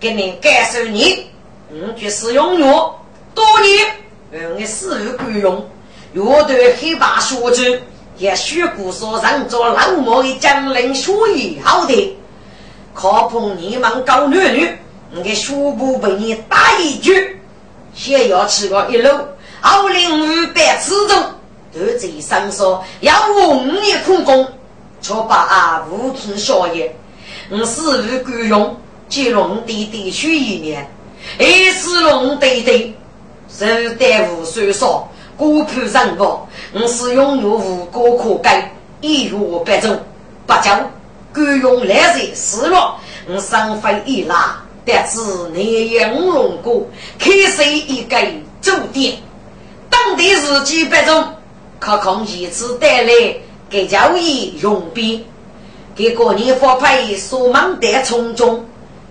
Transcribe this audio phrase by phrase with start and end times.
[0.00, 1.26] 给你感受你，
[1.70, 5.70] 我去使用药多年，我使用管用。
[6.14, 7.80] 药对黑白学者
[8.16, 12.16] 也学过说让做老毛的将领学医好的，
[12.94, 14.68] 可碰你们搞男女，
[15.14, 17.38] 我的学部被你打一句，
[17.94, 19.10] 先要吃个一路，
[19.60, 21.22] 二零五百次中，
[21.74, 24.48] 都在上说要我五年苦功。
[25.02, 26.94] 却把啊无凭效业，
[27.48, 28.76] 我死于管用，
[29.10, 30.88] 接龙弟弟许一年，
[31.36, 32.94] 二是龙弟弟。
[33.48, 33.66] 受
[33.98, 39.98] 担无算少，孤僻人亡，我是拥有无果可改，一如百种，
[40.46, 40.70] 不久
[41.34, 42.96] 管用来日失落，
[43.26, 45.18] 我上飞一拉，得知
[45.52, 46.86] 你应龙过，
[47.18, 48.16] 开设一个
[48.62, 49.18] 酒店，
[49.90, 51.34] 当地日几百种，
[51.80, 53.12] 可控一次带来。
[53.68, 55.24] 给交易用兵，
[55.94, 58.64] 给过年发配所忙的从中，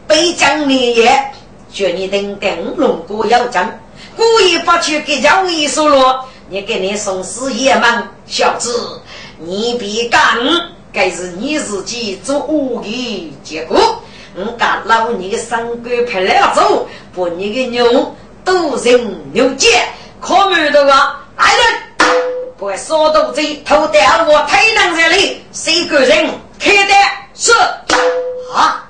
[0.09, 1.31] 北疆年夜，
[1.72, 3.80] 叫你等等龙哥要讲，
[4.18, 9.00] 故意发去给交易收落，你给你送死也忙，小子，
[9.38, 10.36] 你别干，
[10.92, 14.02] 该是你自己做恶的结果。
[14.36, 19.68] 我干老你的三官派了走，把你的牛都人牛街，
[20.19, 22.09] 可没的啊，来人！
[22.58, 26.28] 我说到这，头戴我太能这里，谁个人
[26.59, 26.94] 开的？
[27.36, 27.53] 是
[28.56, 28.90] 啊，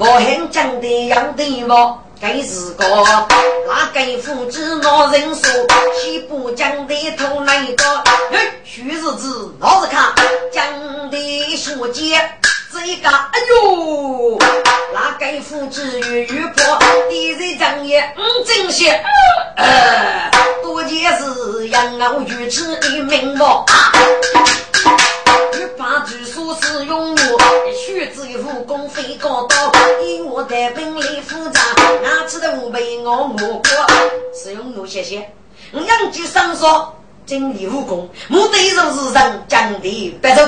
[0.00, 2.86] 我很讲的样的我，该是个
[3.66, 5.50] 那个夫子老人说，
[6.00, 7.96] 西部讲的头那个，
[8.30, 10.14] 哎，徐日子老子看
[10.52, 10.64] 讲
[11.10, 12.30] 的学姐。
[12.70, 14.38] 这一个，哎呦，
[14.94, 19.02] 那该夫子月月破，第一张也嗯真些，
[19.56, 20.30] 呃，
[20.62, 23.64] 多件事养我如此的命薄，
[25.54, 27.38] 欲怕据说是用我，
[27.72, 29.72] 学子武功非高刀，
[30.02, 31.60] 以我的本领复杂，
[32.02, 33.62] 哪知道被我摸过，
[34.34, 35.30] 是用我谢谢，
[35.72, 36.94] 我两句上说，
[37.26, 40.42] 精力武功，目的就是让将的白走。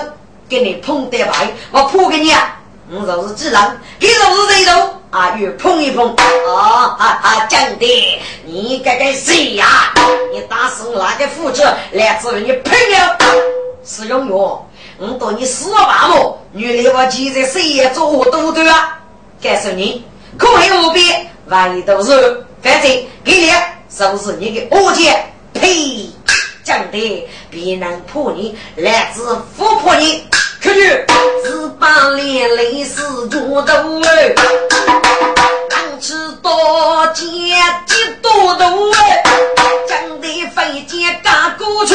[0.48, 2.58] 给你碰得白，我扑给你啊！
[2.90, 4.72] 我就是自然，给就是对手
[5.10, 7.46] 啊，越碰一碰啊啊啊！
[7.48, 9.94] 讲的，你该该谁呀？
[10.32, 13.38] 你打死我那个父子，来自于你朋友
[13.84, 16.36] 使用药，我到你死了吧么？
[16.50, 18.99] 女的我记在谁也做我都对啊！
[19.42, 20.04] 告诉你，
[20.36, 22.90] 可恨无边，万一都是反正
[23.24, 23.50] 给你
[23.88, 25.16] 是不是你的恶姐？
[25.54, 26.10] 呸！
[26.62, 29.24] 讲的，别人破你，来自
[29.56, 30.24] 富婆你。
[30.62, 30.82] 可去
[31.42, 33.72] 十八连累死猪头
[34.02, 34.34] 哎，
[35.70, 37.26] 能吃多钱
[37.86, 39.22] 几多头哎，
[39.88, 41.94] 将的飞机赶过去，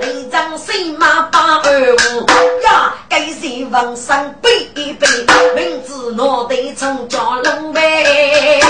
[0.00, 2.26] 那张谁马把二五
[2.64, 5.06] 呀，该谁往上背一背，
[5.54, 8.60] 名字脑袋成家龙呗，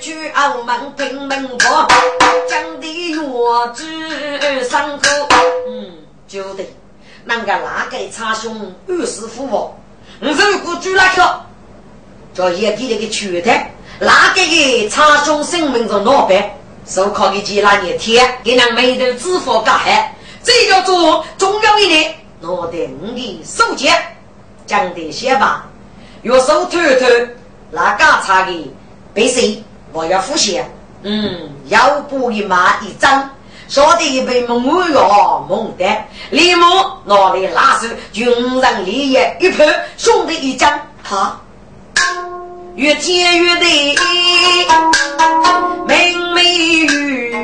[0.00, 1.88] 出澳门拼门坡，
[2.48, 2.86] 将的
[3.16, 5.37] 药治伤口。
[6.28, 6.64] 就得，
[7.24, 9.72] 那个哪个差兄二师傅哦，
[10.20, 11.40] 我如果住那个，
[12.34, 16.50] 叫也给那个全台，哪个个差兄生命中老板，
[16.86, 23.90] 手铐的几那年天，给那眉头支付干海，这叫做重要一点，脑袋五的手节，
[24.66, 25.66] 讲的些吧，
[26.20, 27.06] 右手偷偷，
[27.70, 28.74] 那个差的
[29.14, 29.64] 被谁？
[29.92, 30.70] 我要付钱，
[31.02, 33.30] 嗯，要补一码一张。
[33.68, 35.84] 说的一杯猛药，猛的，
[36.30, 36.66] 立马
[37.04, 38.26] 拿来拉手，军
[38.60, 41.38] 人立业一盘，兄弟一讲，哈，
[42.76, 43.94] 越见越对，
[45.86, 47.36] 美美玉，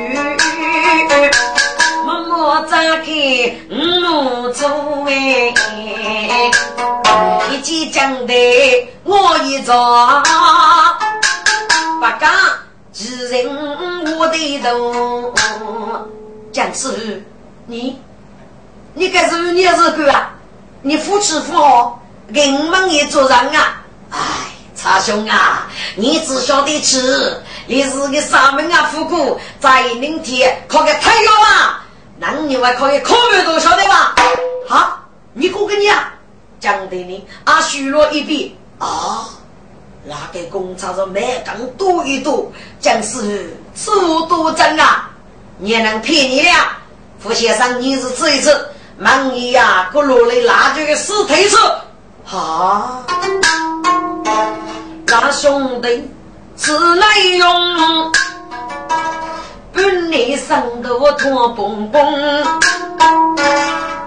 [2.03, 4.67] 默默张开五路走
[5.07, 5.53] 哎。
[7.91, 8.33] 讲的
[9.03, 9.73] 我一招，
[11.99, 12.31] 不讲
[12.95, 15.33] 几人我的头。
[16.53, 16.97] 蒋师傅
[17.65, 17.99] 你
[18.93, 20.33] 你该是你是个啊？
[20.81, 22.01] 你夫妻夫好，
[22.33, 23.83] 给我们也做人啊！
[24.11, 24.19] 哎，
[24.77, 31.83] 差兄啊，你只晓得吃，你是个上门啊，富姑在明天考个太阳啊，
[32.17, 34.15] 那你还可以考不都晓得吧？
[34.69, 34.99] 好，
[35.33, 35.93] 你过个年。
[36.61, 39.27] 讲的呢，啊，虚了一笔啊，
[40.07, 45.09] 那个工厂是每缸多一多，讲是数多真啊，
[45.59, 46.49] 也能骗你了。
[47.19, 48.69] 傅先生，你是这一次
[48.99, 51.57] 忙你呀，给落来拿这个死推车，
[52.31, 53.03] 啊，
[55.07, 56.07] 那兄弟
[56.55, 58.11] 是来用，
[59.73, 62.45] 本来生的我拖蹦蹦，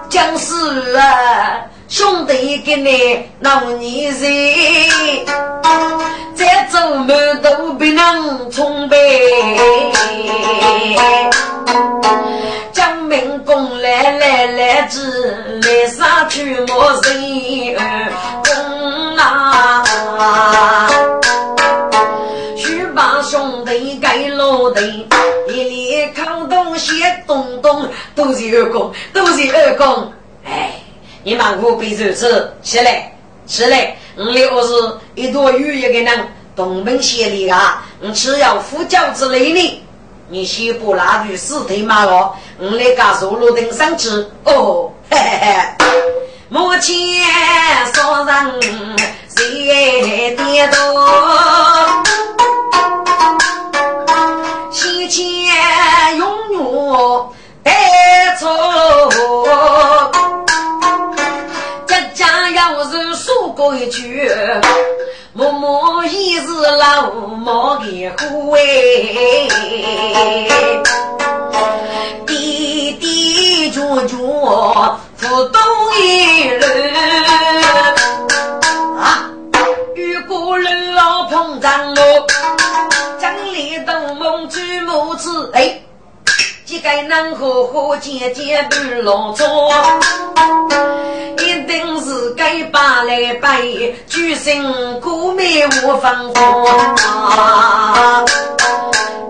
[0.09, 1.59] 讲是啊。
[1.89, 4.27] 兄弟给你闹你热，
[6.35, 8.95] 再走门都不能冲背。
[12.71, 17.75] 将民工来来来子来杀去莫人
[18.45, 20.87] 工啊！
[22.55, 25.07] 去把兄弟给落地，
[25.47, 30.13] 一连扛东西东东都是二公，都是二公，
[30.45, 30.75] 哎。
[31.23, 33.11] 你把我背手子起来，
[33.45, 33.95] 起来！
[34.15, 34.23] 我
[34.55, 39.83] 我是一朵雨一个人，东门县里啊，我只要呼叫之类的，
[40.29, 44.09] 你先把那句死腿骂我，我来家坐路登上去。
[44.45, 45.53] 哦，嘿嘿嘿！
[46.47, 46.95] 目前
[47.93, 48.61] 说人
[49.35, 50.77] 谁跌倒？
[54.71, 55.25] 先前
[56.17, 56.59] 永远
[57.63, 58.68] 带错。
[63.59, 64.31] 过一句，
[65.33, 66.47] 默默一是
[66.77, 68.61] 老毛的虎哎，
[72.25, 74.15] 滴滴啾啾
[75.17, 75.61] 不动
[75.99, 76.93] 一人
[78.97, 79.29] 啊，
[79.93, 82.27] 遇过人老碰上我，
[83.19, 85.81] 将里东梦举母子哎。
[86.69, 89.43] 几个能和和姐姐不老早，
[91.39, 98.23] 一定是该把来背，举身过美无芳华。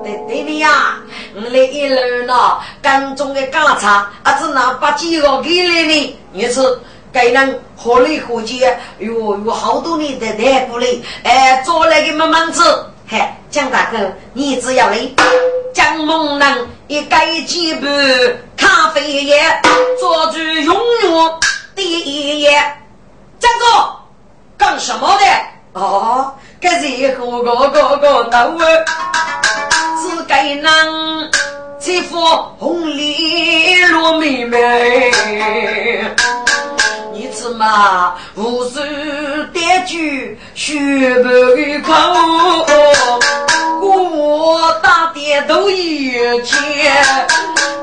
[0.03, 0.97] 对对的呀，
[1.33, 6.59] 我来一路呢，干中的干茶，啊只拿把几个给来呢，也是
[7.09, 10.87] 该人和来和姐，有有好多年的带过来，
[11.23, 12.61] 哎，做来给慢慢吃。
[13.11, 13.97] 嘿，蒋大哥，
[14.33, 14.99] 你只要来，
[15.73, 17.87] 蒋猛男一盖几杯
[18.55, 19.35] 咖啡液，
[19.99, 21.33] 做住永远
[21.75, 22.51] 第一页。
[23.39, 23.65] 站住！
[24.59, 25.81] 干什么的？
[25.81, 28.85] 哦，这是何个个个头儿？
[30.03, 31.31] 只该能
[31.79, 32.23] 欺负
[32.59, 35.11] 红里罗妹妹。
[37.19, 38.79] 你吃嘛无数
[39.51, 39.97] 点酒
[40.55, 40.79] 血
[41.21, 41.29] 不
[41.85, 41.91] 口？
[43.81, 46.57] 我打点都一千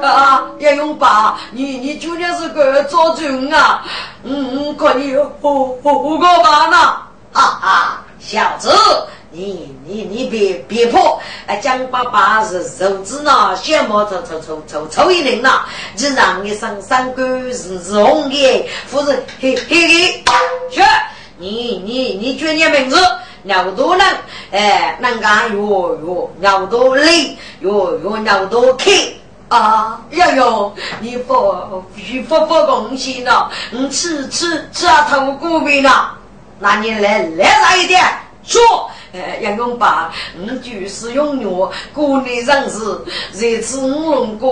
[0.00, 0.42] 啊！
[0.60, 3.84] 杨永爸，你你究竟是个做准啊？
[4.24, 6.78] 嗯，可你胡胡个吧呢？
[7.34, 8.74] 哈哈，小子，
[9.36, 11.20] 你你你别别破！
[11.46, 15.60] 哎，江爸爸是手指呢，小毛抽抽抽抽抽一轮呐！
[15.94, 20.24] 你让你上三个是是红的，不是黑黑的？
[20.70, 20.80] 去，
[21.36, 22.96] 你你你叫你名字。
[23.42, 24.06] 鸟多人，
[24.52, 28.90] 哎，人家哟哟，鸟多累，哟哟，鸟多开
[29.48, 30.00] 啊！
[30.12, 33.48] 呀哟，你不你不不恭喜呢？
[33.70, 35.90] 你吃吃吃啊，头骨病呢？
[36.58, 38.02] 那你来来上一点，
[38.46, 38.90] 说。
[39.12, 42.80] 哎，杨永爸，我就是用药，国内人士。
[43.32, 44.48] 这次我龙哥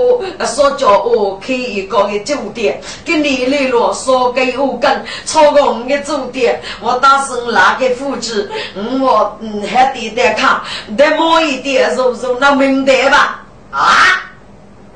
[0.46, 8.50] 说叫我开一个的酒店，给你来了，说给我跟超过我的酒店，我打算拿给夫子，
[9.02, 10.62] 我嗯还得得看，
[10.96, 13.44] 得摸一点，肉肉那明白吧？
[13.70, 13.92] 啊，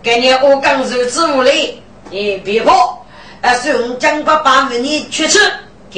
[0.03, 3.05] 给你我刚入职屋里，你别跑，
[3.43, 5.39] 啊，孙江爸爸问你去吃，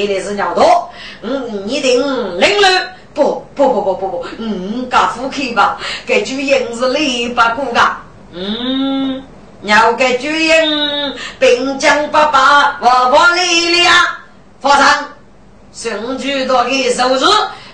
[0.07, 0.90] 给的是尿多，
[1.23, 1.97] 嗯，你得
[2.38, 2.69] 领了。
[3.12, 7.97] 不不不不不不，嗯，家夫妻吧，给主人是礼把过噶，
[8.33, 9.21] 嗯，
[9.62, 13.90] 要给主人并将爸爸我婆礼了，
[14.61, 15.04] 发上
[15.73, 17.26] 甚至多的收入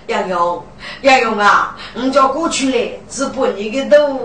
[0.06, 0.64] 要用
[1.02, 4.18] 要用啊，你叫过去嘞，是把你的头，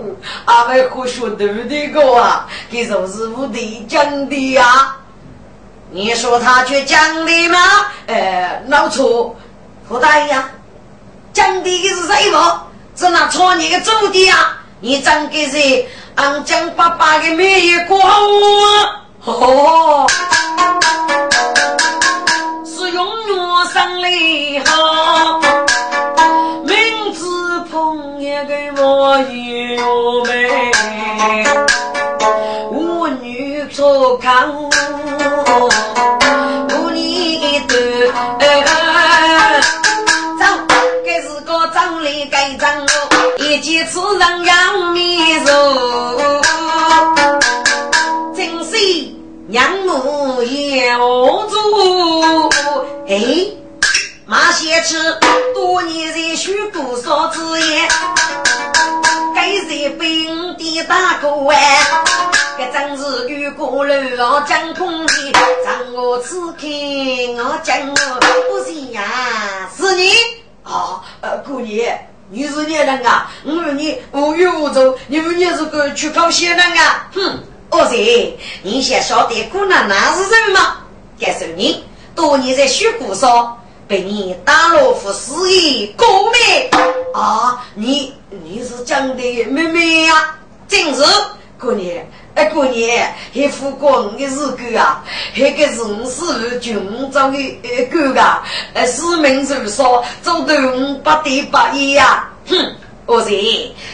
[0.46, 4.96] 阿妹可学头的个啊，给收师傅的讲的呀，
[5.94, 7.58] 你说他去江里吗？
[8.06, 9.36] 呃，老错，
[9.86, 10.48] 不对呀，
[11.34, 12.62] 讲的的是谁么？
[12.96, 14.56] 是那错你的祖的啊！
[14.80, 15.86] 你真给谁？
[16.14, 18.12] 俺江爸爸的名义过啊！
[19.24, 20.06] 哦，
[22.64, 23.36] 是永远
[23.72, 25.40] 上的好，
[50.98, 53.46] 母要做，哎，
[54.26, 54.96] 马先吃
[55.54, 57.88] 多年在学多少字眼，
[59.34, 61.58] 该在本地打过弯，
[62.58, 65.32] 这真是遇过路上讲空的，
[65.64, 66.58] 让我此刻
[67.36, 67.94] 我讲我
[68.50, 70.10] 不是呀，是你
[70.62, 71.98] 啊，呃，姑爷，
[72.30, 73.30] 你是哪人啊？
[73.44, 77.08] 我问你无欲无求，你问你是个去搞仙人啊？
[77.14, 77.42] 哼！
[77.72, 80.76] 哦噻，你先晓得姑娘那是什么？
[81.18, 81.82] 告诉你，
[82.14, 86.68] 多年在学古上被你打了副死意过妹
[87.14, 87.64] 啊！
[87.74, 90.34] 你你是讲的妹妹呀？
[90.68, 91.02] 真是
[91.58, 95.02] 姑娘，哎姑娘，还富过你的日子啊！
[95.34, 98.20] 那个是我是军造的呃哥哥，
[98.74, 102.28] 呃市民受伤，走得五百点八一呀！
[102.48, 102.76] 哼，
[103.06, 103.30] 哦噻，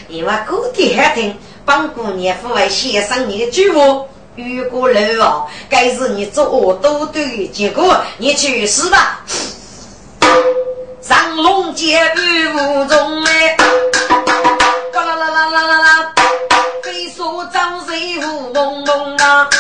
[0.09, 1.33] 你话姑爹还听。
[1.69, 4.07] 帮姑娘父为先生你的举物，
[4.37, 9.23] 如果楼哦，该是你做恶多端，结果你去死吧！
[11.03, 13.55] 上龙见雨无中哎，
[14.95, 16.15] 啦啦啦啦啦啦，
[16.83, 19.51] 飞说张水雾蒙蒙啊，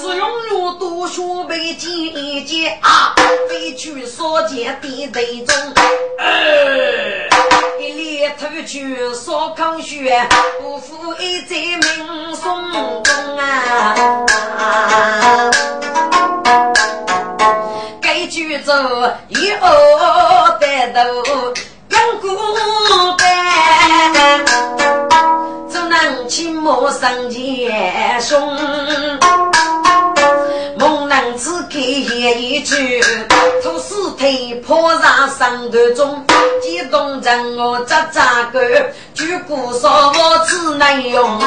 [0.00, 3.12] 是用肉多学被见一见啊，
[3.48, 5.56] 飞去所见地雷中。
[7.82, 10.24] 一脸头去烧炕血，
[10.60, 12.72] 不负一载命送
[13.02, 13.96] 终啊！
[18.00, 18.72] 该举走
[19.30, 19.68] 以后
[20.60, 21.00] 带头
[21.88, 22.28] 养孤
[23.18, 23.24] 单，
[25.68, 28.56] 只能亲母生前送。
[31.38, 33.00] 只给一句，
[33.62, 36.22] 吐尸体泼上头中，
[36.90, 38.60] 动人我扎扎个，
[39.14, 41.40] 举鼓说我只能用。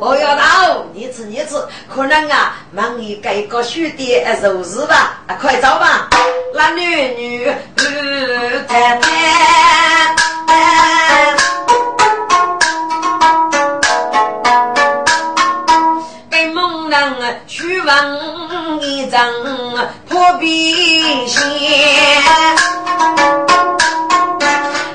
[0.00, 1.56] 哦要到，你吃你吃，
[1.94, 6.08] 可能啊，忙你改个兄弟肉事吧，啊快走吧，
[6.54, 7.52] 男女女
[8.68, 9.04] 太太。
[17.46, 19.20] 虚文一张
[20.08, 21.42] 破壁线，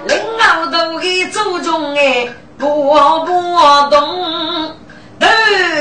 [0.05, 4.75] 领后头的祖宗哎，波波动，
[5.19, 5.27] 头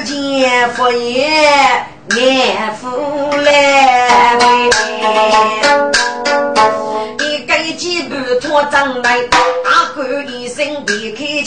[0.04, 1.28] 前佛爷
[2.10, 2.90] 念佛
[3.42, 4.68] 来，
[7.20, 9.40] 一根几步拖张来，大
[9.94, 11.44] 喊一声别客气，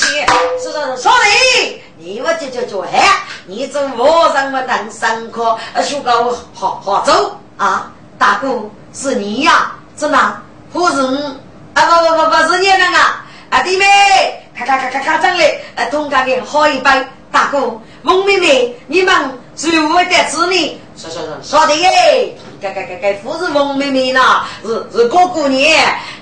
[0.62, 1.82] 是说的。
[2.04, 3.00] 你我就就就哎，
[3.46, 7.92] 你做和尚么当上课，学个好好走啊！
[8.18, 9.72] 大哥是你呀？
[9.96, 10.18] 真的？
[10.74, 11.00] 不是
[11.76, 11.86] 啊？
[11.86, 12.98] 不不不不是你那个
[13.52, 13.62] 啊！
[13.64, 13.86] 弟妹，
[14.58, 15.64] 咔咔咔咔咔张嘞！
[15.76, 16.90] 呃，同家的好一杯。
[17.32, 19.14] 大哥，孟妹妹，你们
[19.56, 22.36] 是我的子女，说说说说的耶！
[22.60, 25.72] 该该该该，不是王妹妹呐，是是哥哥你，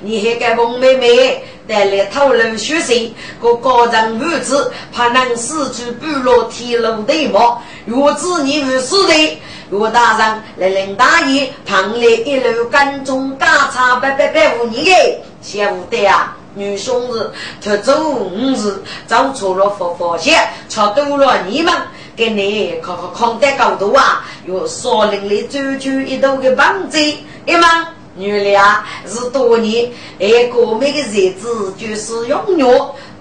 [0.02, 1.42] 你还该王妹妹。
[1.68, 7.62] 带来讨论学习，个高人无知，怕能失去部落铁路的毛。
[7.86, 16.36] 若知你无事的，若大人来领大爷，旁来一路跟踪，嘎查白白白无你的，先无得啊！
[16.56, 17.32] 女兄弟，
[17.64, 21.72] 他走五日，走错了佛佛线，超多了你们，
[22.16, 24.26] 给你看看看得高度啊！
[24.46, 26.98] 有少林的追求一道的帮助，
[27.46, 27.90] 一吗？
[28.18, 32.68] 原来啊，是多年爱过美的日子就是永远。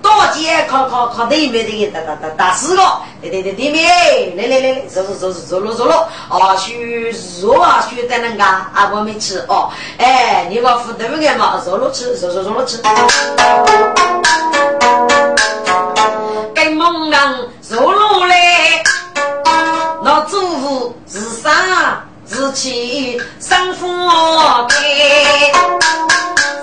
[0.02, 2.82] 多见考考考对面的打打打打死个，
[3.20, 5.84] 对对对对面，来来来来，走走走走走了走。
[5.86, 7.10] 了，啊许
[7.42, 12.80] 肉啊许在那个啊我没吃哦，哎你把负担个嘛，走了吃走走走了吃。
[16.54, 18.82] 跟梦人走路嘞，
[20.02, 22.04] 那祖父是啥？
[22.30, 24.76] 是起生活开，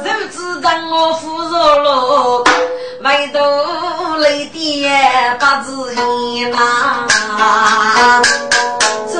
[0.03, 2.43] 肉质让我腐肉了，
[3.05, 7.05] 外头泪点不自言呐。
[9.07, 9.19] 这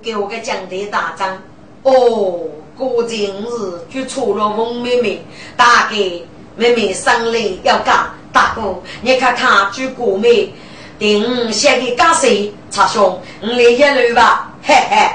[0.00, 1.36] 给我个奖的大章
[1.82, 2.42] 哦，
[2.78, 3.48] 过今日
[3.92, 5.20] 就出了孟妹妹，
[5.56, 5.96] 大概
[6.54, 10.54] 妹妹生来要嫁大哥，你看看举国妹，
[10.96, 12.54] 定先给嫁谁？
[12.70, 15.10] 查兄，你来一路吧，嘿嘿，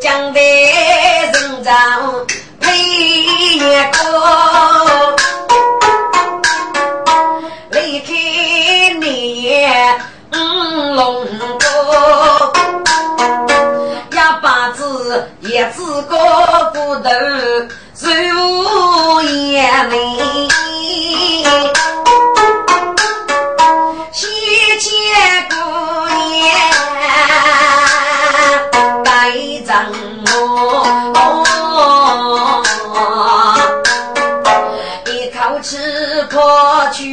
[0.00, 2.26] 将的人长
[2.58, 3.66] 配一个。
[15.10, 16.16] 子一只高
[16.70, 17.10] 骨头
[18.28, 19.96] 如眼眉，
[24.12, 24.28] 西
[24.78, 24.88] 街
[25.50, 25.54] 姑
[26.06, 26.40] 娘
[29.02, 29.08] 带
[29.66, 29.68] 着
[30.32, 30.36] 我。
[36.30, 36.38] 破
[36.92, 37.04] 去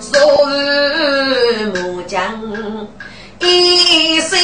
[0.00, 0.18] 所
[0.50, 2.20] 以木匠
[3.40, 4.38] 一身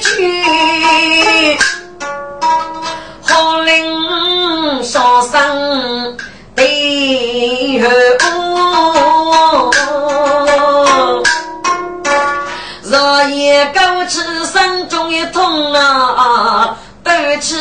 [0.00, 1.58] 躯，
[3.22, 6.16] 好令伤生
[6.54, 7.80] 悲
[13.28, 17.10] 也高起心中一痛啊，斗
[17.40, 17.56] 起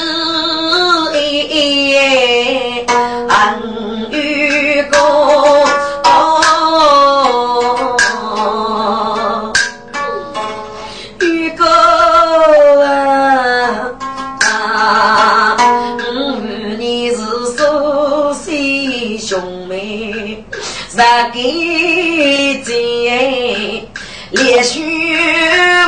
[20.95, 23.85] 咋给这？
[24.31, 24.81] 连续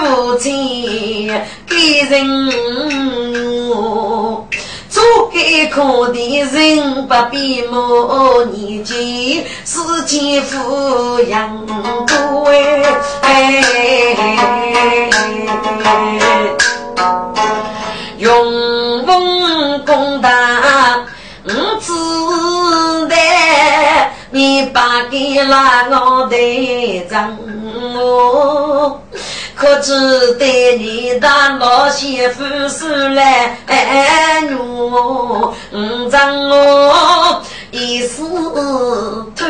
[0.06, 1.28] 无情
[1.67, 2.52] 给人
[4.89, 11.65] 做给可的人不比母年纪，世间富养
[12.06, 12.50] 多
[13.22, 14.15] 哎，
[18.17, 20.30] 用功功大
[24.78, 25.56] 把给了
[25.90, 27.36] 我的账。
[27.96, 29.02] 我
[29.56, 31.28] 可知对你的
[31.60, 33.58] 老媳妇是来
[34.60, 35.56] 我，
[36.12, 38.22] 让我一时
[39.36, 39.50] 贪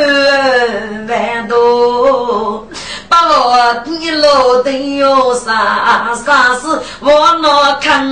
[1.10, 2.66] 玩多，
[3.10, 8.08] 把我的老的要啥啥事，我那看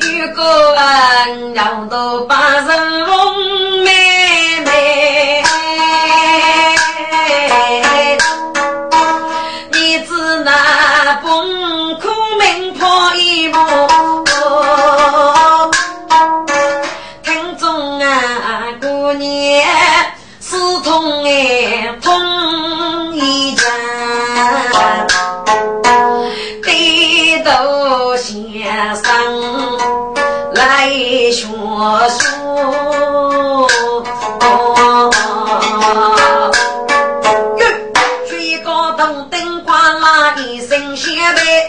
[0.00, 0.42] 如果
[0.76, 1.14] 俺。
[1.54, 3.53] 要到八人翁
[28.94, 29.04] 生。
[30.54, 30.88] 来
[31.32, 31.48] 学书，
[38.28, 41.66] 最高头灯光拉一身血白，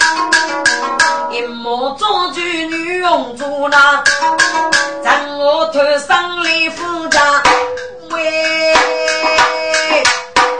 [1.31, 4.03] 一模装具女佣做那，
[5.03, 7.41] 让我头上来复杂，
[8.11, 8.73] 喂，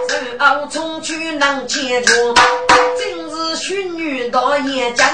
[0.10, 2.34] 日后冲去能接住，
[2.98, 5.08] 今日许女到也讲。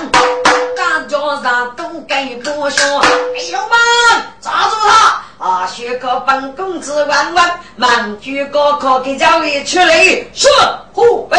[1.42, 3.78] 上都该多说，哎呦妈，
[4.42, 5.46] 抓住他！
[5.46, 10.48] 啊，学个本公子万万，满句高考给教委出来，是
[10.94, 11.38] 虎背，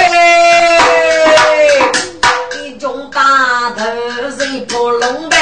[2.64, 5.36] 一种大头人不龙呗。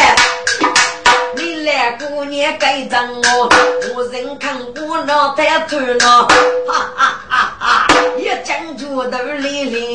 [1.37, 3.49] 你来过年该整我，
[3.95, 6.29] 无人看我脑袋头了，
[6.69, 7.87] 哈哈哈哈！
[8.19, 9.90] 一讲出头里里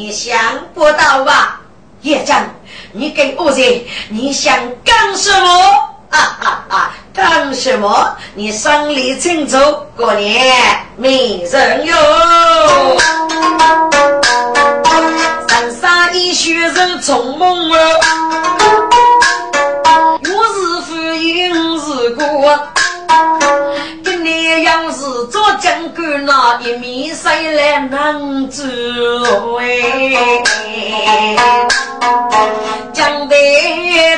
[0.00, 0.38] 你想
[0.74, 1.60] 不到吧，
[2.02, 2.36] 叶正，
[2.92, 5.48] 你给我说，你想干什么？
[6.10, 6.94] 啊啊啊！
[7.12, 8.16] 干什么？
[8.36, 9.58] 你生理清楚，
[9.96, 10.56] 过年
[10.96, 11.96] 没人哟。
[15.48, 18.00] 三三一学人从梦儿，
[20.22, 22.68] 我是夫应是过。
[25.60, 28.62] 将官，那一面谁来能知？
[32.92, 33.36] 将得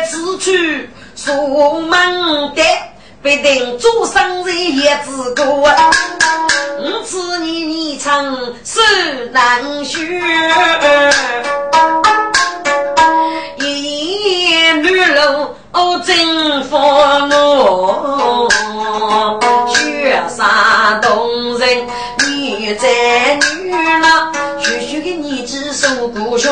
[0.09, 0.89] 此去。
[1.17, 2.63] 出门的
[3.23, 5.71] 必定做生意也自过，
[6.81, 8.81] 五次你你唱是
[9.31, 9.99] 难学，
[13.59, 15.55] 一言女楼
[16.07, 18.49] 真风罗，
[19.69, 20.49] 雪山
[20.99, 21.87] 动人
[22.27, 22.89] 女在
[23.35, 26.49] 女了，学学个你只手不学。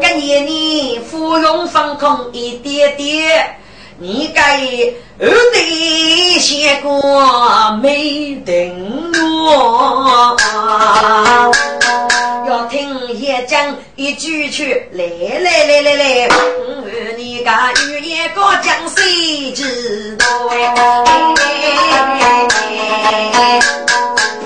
[0.00, 3.56] 今年你芙蓉放空一点点，
[3.98, 4.60] 你该
[5.18, 9.12] 二弟先过没等
[9.46, 10.36] 我。
[12.54, 15.04] 要听也讲一句去，来
[15.40, 16.28] 来来来来，
[17.16, 20.24] 你家有一个江水知道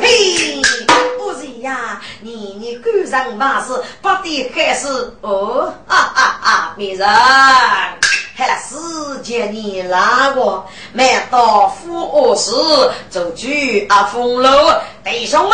[0.01, 0.63] 嘿。
[2.81, 4.87] 赶上马事，不得还是
[5.21, 6.75] 哦，哈哈啊！
[6.79, 7.07] 别人
[8.35, 8.77] 还是
[9.23, 12.53] 叫你拉我，买到富二时
[13.11, 14.73] 走去阿风楼，
[15.05, 15.53] 弟兄们，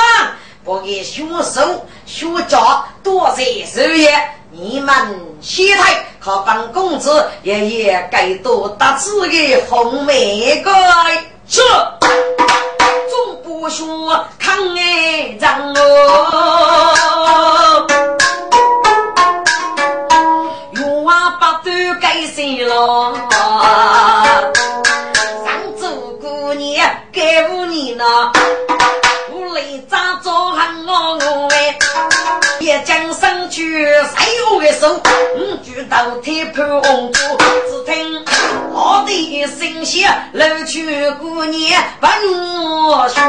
[0.65, 4.11] 不给学手学家多些事业，
[4.51, 4.95] 你们
[5.43, 10.73] 先台靠办工资，也也给多打字的红玫瑰，
[11.47, 11.61] 是。
[13.11, 17.87] 总不说抗爱仗哦，
[20.73, 23.13] 冤枉八斗该谁了？
[25.45, 25.87] 上周
[26.23, 28.33] 过年该五年了，
[33.75, 35.01] 谁我的手，
[35.37, 37.19] 五举刀铁盘红烛，
[37.69, 38.25] 只听。
[38.71, 42.07] 我的心血楼去过年不
[42.89, 43.23] 我说，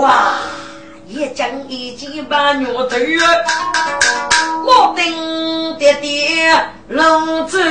[0.00, 0.34] 哇！
[1.06, 2.96] 一将一计把牛头，
[4.66, 6.52] 我等爹爹
[6.88, 7.62] 龙子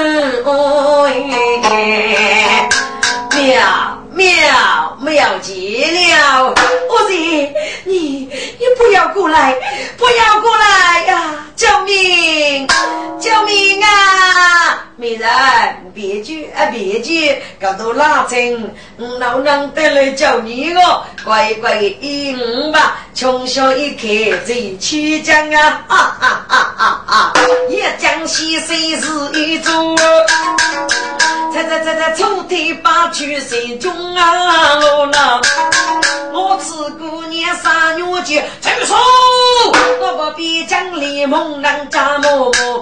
[1.63, 2.69] 哎，
[3.31, 6.53] 妙妙妙极了！
[6.89, 7.13] 我的
[7.85, 9.53] 你你不要过来，
[9.97, 11.45] 不要过来呀！
[11.55, 12.67] 救命！
[13.19, 14.85] 救命啊！
[15.03, 15.29] 没人，
[15.93, 16.63] 别去啊！
[16.71, 18.71] 别去，搞到拉成，
[19.19, 21.03] 老娘得来救你哦！
[21.25, 25.83] 乖乖应吧，从小一开最起讲啊！
[25.89, 27.33] 哈哈哈哈哈！
[27.69, 29.93] 一讲西谁是一种？
[31.53, 34.75] 猜猜猜猜，抽屉把去谁中啊？
[34.79, 35.41] 我那
[36.31, 38.95] 我自过年三月节，住手！
[39.99, 42.79] 我不必讲李梦人家某某，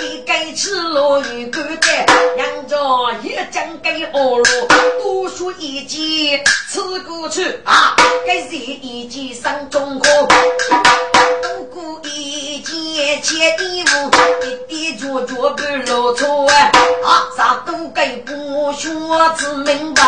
[0.00, 1.49] 一该吃落雨。
[1.50, 4.44] 干干，让着一将给二路，
[5.02, 6.38] 多说一句，
[6.70, 10.08] 吃过去啊，给谁一句上中国，
[11.42, 14.10] 多过一件钱衣服，
[14.44, 20.02] 一点脚脚不露出啊，啥都给不说子明白，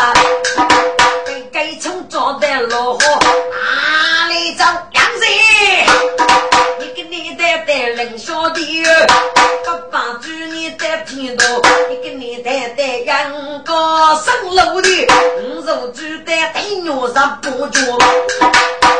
[1.25, 5.25] 给给从找的落河，哪里找杨子？
[6.79, 8.83] 你给你带带冷小弟，
[9.65, 11.45] 爸爸祝你带天道。
[11.89, 15.07] 你给你带带阳高上楼的，
[15.41, 17.79] 五手猪带对牛上不脚。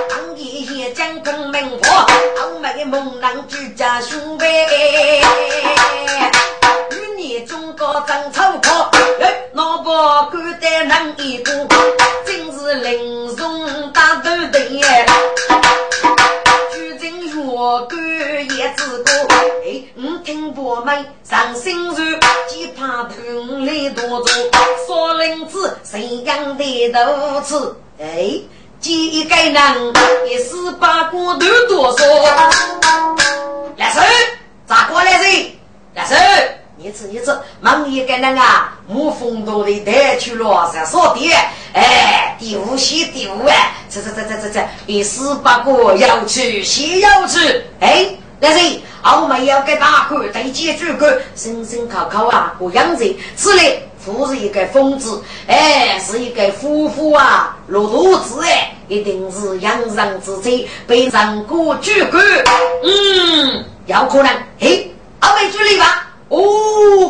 [0.09, 1.91] 当爷爷讲根门婆，
[2.37, 4.45] 后妹猛男居家兄弟。
[6.91, 8.91] 与你中国争草坡，
[9.53, 11.51] 老婆干得能一个，
[12.25, 13.32] 真是林
[20.75, 24.33] 我们上新船，只怕团里多做，
[24.87, 27.77] 少林子谁养的如此？
[27.99, 28.41] 哎，
[28.79, 29.53] 几一个人
[30.27, 32.03] 一十八个都多少？
[33.77, 34.01] 来手，
[34.65, 35.51] 咋过来噻？
[35.93, 36.15] 来手，
[36.75, 41.31] 你吃你吃，忙一个人啊，木风多的带去了，上扫地，
[41.73, 43.75] 哎，第五西第五哎。
[43.91, 47.61] 这这这这这这，一十八个要去，先要去。
[47.79, 48.07] 哎，
[48.43, 53.15] 那是我们要给大哥对接主管，声声考考啊，过养子。
[53.37, 62.21] 此类不是一个疯子，哎，是一个夫妇啊，落肚子哎，一定是养人之妻，被人过主管。
[62.83, 64.27] 嗯，有可能。
[64.59, 64.87] 哎，
[65.21, 66.09] 阿妹助理吧。
[66.27, 66.41] 哦，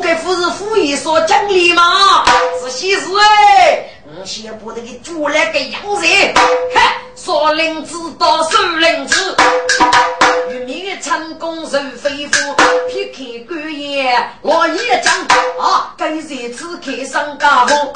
[0.04, 2.24] 该不是府爷所奖励嘛？
[2.62, 3.90] 是喜事哎！
[4.26, 6.34] 先把这个猪来给养子，嘿，
[7.16, 9.36] 少林寺到少林寺，
[10.50, 12.56] 玉面成功受非夫，
[12.90, 15.14] 撇开官爷我也讲
[15.60, 17.94] 啊，该在此开上家风，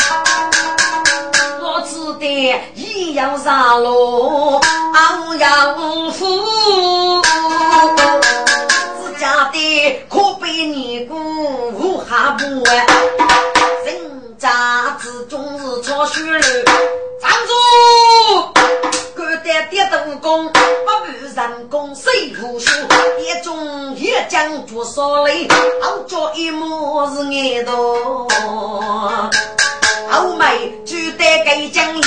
[1.61, 4.59] 我只得一样上路，
[4.93, 6.25] 昂扬富。
[9.19, 11.15] 家的可悲尼姑
[11.71, 13.16] 无哈不完，人家之
[16.07, 17.53] 中是抄书
[18.31, 18.53] 楼，站住！
[19.15, 20.59] 敢担跌斗功，不
[21.01, 22.71] 满人工谁无数？
[23.19, 25.47] 一中一将做少累，
[25.81, 28.27] 好叫一幕是眼多。
[30.09, 32.01] 后妹就得给讲义，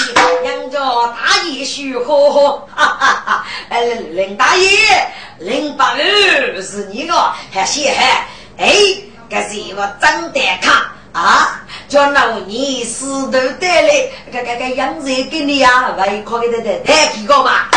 [0.45, 3.47] 让着大爷许呵呵，哈哈哈！
[3.69, 4.69] 哎，林大爷，
[5.39, 7.15] 林八二是你个，
[7.53, 8.25] 还稀罕？
[8.59, 8.73] 哎，
[9.29, 13.89] 这是一个长得卡啊，叫老你石头带来，
[14.33, 17.69] 这这这养子给你呀，外靠给他的太几个嘛？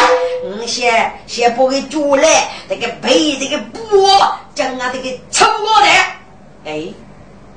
[0.45, 4.07] 嗯，先先把个脚来，这个背这个布，
[4.53, 6.19] 将啊这个抽过来，
[6.65, 6.83] 哎，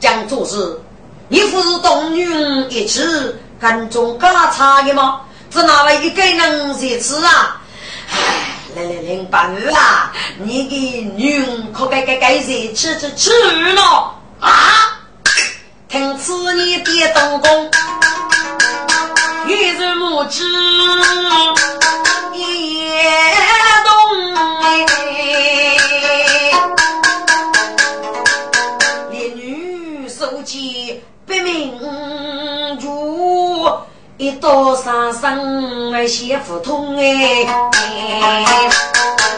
[0.01, 0.81] 将做事。
[1.29, 2.25] 你不是同女
[2.71, 3.03] 一起
[3.61, 5.21] 跟中干茶的吗？
[5.51, 7.61] 只哪位一个人在吃啊？
[8.11, 8.19] 唉，
[8.75, 13.31] 来来来，八女啊，你的女可该该该在吃吃吃
[13.75, 14.51] 了啊？
[15.89, 17.71] 听此你别动工，
[19.47, 20.43] 女人母子
[22.35, 23.33] 也
[23.85, 25.06] 动。
[34.19, 37.45] 一道山生哎，写不通哎，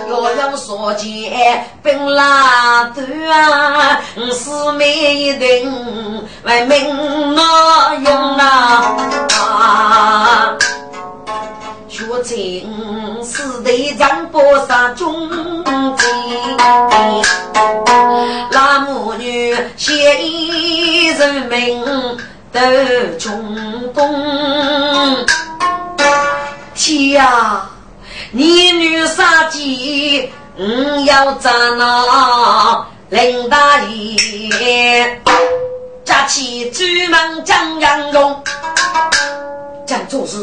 [0.09, 4.01] 要要说见本拉头啊，
[4.33, 8.95] 四妹一定为命那用啊，
[11.89, 15.29] 学成四队长波杀中
[15.97, 16.07] 贼，
[18.53, 22.17] 那母女写一人命。
[22.53, 25.27] 的冲动，
[26.75, 27.69] 天呀！
[28.31, 35.21] 你女杀鸡，嗯，要咋那林大爷，
[36.05, 38.43] 扎起朱门张阳荣，
[39.87, 40.37] 讲做事，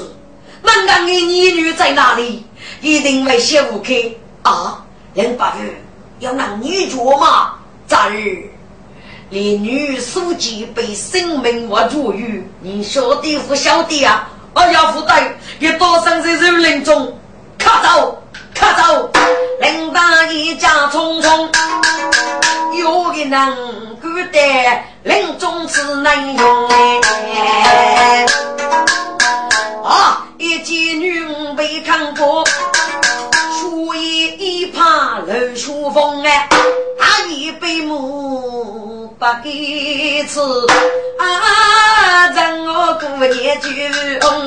[0.62, 2.46] 门岗的女女在哪里？
[2.82, 3.94] 一定会写不开
[4.44, 4.84] 啊！
[5.14, 5.82] 林八月
[6.20, 7.54] 要让女主吗？
[7.88, 8.50] 咋日？
[9.30, 14.30] 连女书记被生命握住于，你晓得不晓得啊？
[14.54, 17.12] 我要负担，别多生在人林中，
[17.58, 18.22] 卡走，
[18.54, 19.10] 卡走！
[19.60, 21.50] 林大一家匆匆，
[22.78, 23.58] 有的人
[24.02, 24.40] 觉得
[25.04, 28.26] 林中是难用哎。
[29.84, 31.26] 啊，一见女
[31.58, 32.46] 被看过，
[33.60, 36.48] 所以一怕冷书风哎，
[37.00, 39.05] 大一被母。
[39.26, 40.40] 不给吃
[41.18, 42.28] 啊！
[42.36, 43.70] 让我过年就
[44.22, 44.46] 红，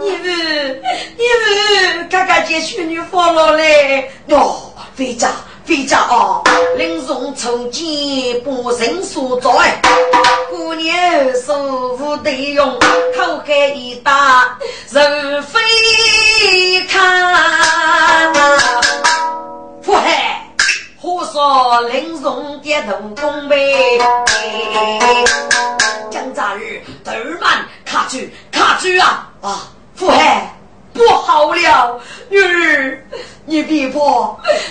[0.00, 0.82] 你们
[1.18, 5.30] 你们看看这淑女放了嘞哟，回家
[5.68, 6.40] 回家啊！
[6.78, 9.50] 林中抽筋不胜所在，
[10.50, 12.72] 过年收服得用，
[13.14, 14.56] 口开一打
[14.88, 15.60] 人非
[16.88, 18.32] 看，
[19.82, 20.31] 不害。
[21.12, 23.98] 火烧林中的头功呗，
[26.10, 28.18] 江扎日头慢卡住
[28.50, 29.68] 卡住啊啊！
[29.94, 30.56] 父海
[30.92, 33.04] 不好了，女儿
[33.44, 33.98] 你别怕，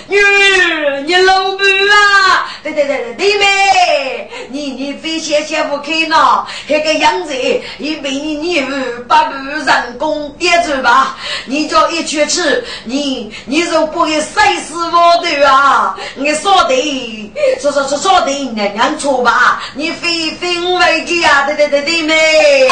[0.06, 2.48] 女儿你老母啊！
[2.62, 7.34] 对对对对，弟妹，你你非先先不开呢，那个样子
[7.78, 11.16] 已被你女儿把路人工点住吧？
[11.44, 15.96] 你叫一去吃，你你就不会死死我的啊！
[16.14, 19.62] 你说的，说说说说的，娘娘错吧？
[19.74, 21.42] 你非非为的啊！
[21.46, 22.68] 对对对，弟妹，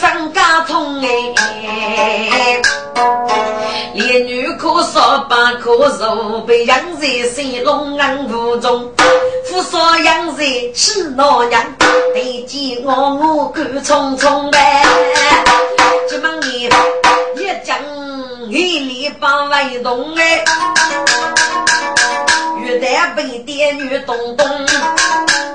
[0.00, 2.60] 过年上家痛哎，
[3.94, 8.90] 连女可少把可肉，被养在水龙安屋中。
[9.44, 11.62] 扶少养在吃老娘，
[12.14, 14.82] 得见我我赶匆匆呗。
[16.08, 16.70] 急忙你一
[17.62, 17.76] 将
[18.48, 20.42] 一里把外动哎，
[22.58, 24.48] 玉带被点女东东，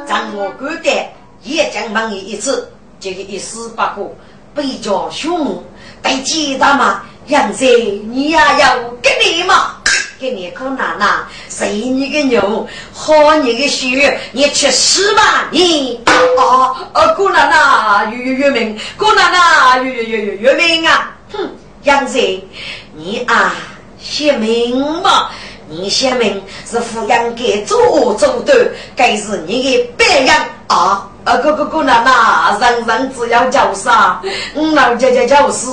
[0.08, 1.12] 让我赶得。
[1.44, 2.72] 也将忙一次。
[3.00, 4.16] 这个一丝不过，
[4.56, 5.64] 被叫凶猛，
[6.02, 7.04] 得记得嘛？
[7.28, 9.76] 杨子，你呀要给你嘛？
[10.18, 11.06] 给你姑奶奶，
[11.50, 16.00] 谁你个牛，喝你个血，你吃屎吧你！
[16.06, 16.14] 啊
[16.94, 21.12] 啊，姑奶奶，月月月明，姑奶奶，月月月月月明啊！
[21.34, 21.50] 哼，
[21.84, 22.18] 杨子，
[22.94, 23.54] 你啊，
[24.00, 25.30] 写明嘛？
[25.68, 30.36] 你写明是抚养给做做的，该是你的白养
[30.68, 31.08] 啊！
[31.24, 34.22] 啊，哥哥哥奶奶，人人只要叫啥，
[34.54, 35.66] 我老姐姐叫是。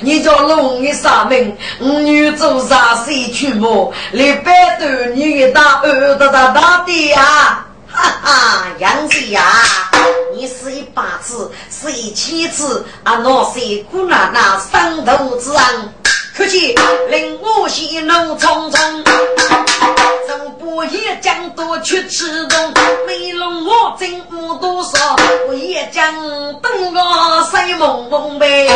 [0.00, 1.54] 你叫龙的啥名？
[1.78, 3.92] 我女做啥谁去么？
[4.12, 7.66] 你百度你的大耳朵大大的啊！
[7.86, 9.42] 哈哈，杨子呀，
[10.34, 13.16] 你是一把子，是一妻子啊！
[13.22, 15.92] 那些姑奶奶三头之案。
[16.36, 16.74] 可惜
[17.10, 19.04] 令我心怒匆匆，
[20.26, 22.72] 从不夜江多去吃中，
[23.06, 25.14] 没容我真不多少，
[25.46, 26.12] 我夜江
[26.60, 28.68] 等我睡梦梦呗。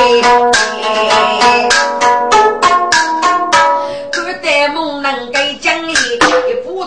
[4.13, 5.28] 孤单梦能，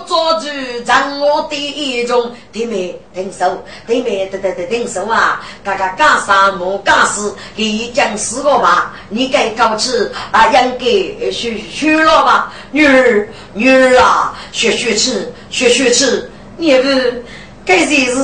[0.01, 0.47] 做主
[0.85, 2.31] 掌握第一种。
[2.51, 5.41] 弟妹听手，弟妹得得得听手啊！
[5.63, 8.93] 大家干啥莫干事，给讲四个吧。
[9.09, 12.53] 你该告辞啊，应该学学了吧？
[12.71, 16.29] 女儿女儿啊，学学吃学学吃。
[16.57, 16.89] 你不
[17.65, 18.23] 该些是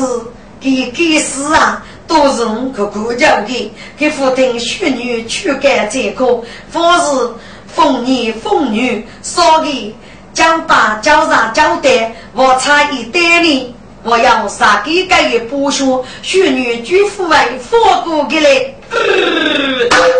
[0.59, 7.31] 给给事啊，都是我可苦教的，给父亲学女去干这个，方是。
[7.67, 9.93] 逢年逢女，少给
[10.37, 13.73] 交大交上交代，我差一点呢。
[14.03, 18.75] 我要杀给个一剥削，许女举夫为佛过给来。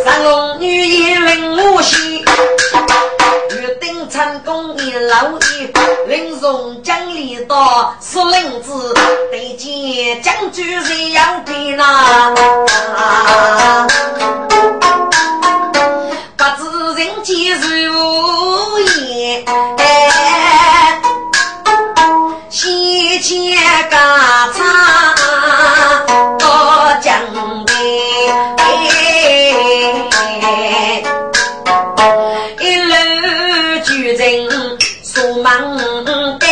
[0.04, 2.26] 三龙女也令我喜，
[3.62, 5.72] 约定成功一老一，
[6.08, 8.96] 领从江里到司令子，
[9.30, 12.34] 对见将军人要给那。
[16.36, 19.46] 不知人间如何言
[23.98, 24.06] 街高
[24.54, 24.62] 唱
[26.38, 26.44] 到
[27.02, 27.10] 江
[27.66, 27.74] 边，
[32.60, 32.94] 一路
[33.84, 34.22] 举人
[35.04, 35.50] 数忙
[36.38, 36.48] 单，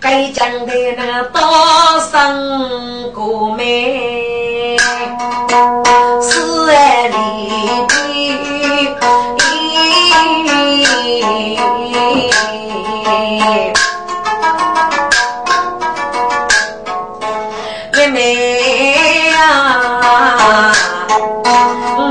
[0.00, 1.40] 该江的那多
[2.10, 2.18] 少
[3.14, 4.76] 个妹，
[6.20, 7.14] 四爱里。
[13.38, 13.72] 妹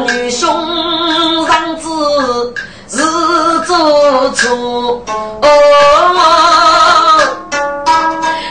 [0.08, 0.46] 女兄
[1.48, 1.88] 长子
[2.90, 2.98] 是
[3.66, 5.04] 做错，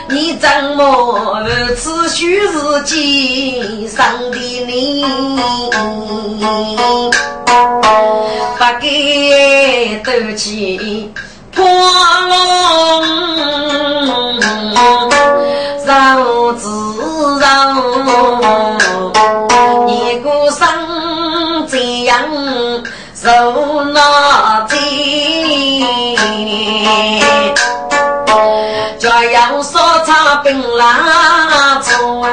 [0.08, 1.42] 你怎么
[1.76, 5.04] 此虚是今生的你？
[8.56, 11.12] 不给斗气
[11.52, 12.63] 破龙，
[30.76, 32.28] 唱兵拉错啊，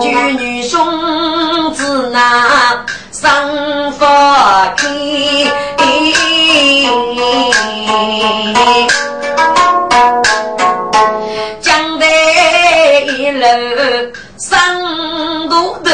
[0.00, 2.84] 举女兄子那。
[3.12, 3.98] 生福
[4.76, 4.88] 开，
[11.60, 12.06] 江台
[13.00, 13.46] 一楼
[14.38, 15.90] 生多头，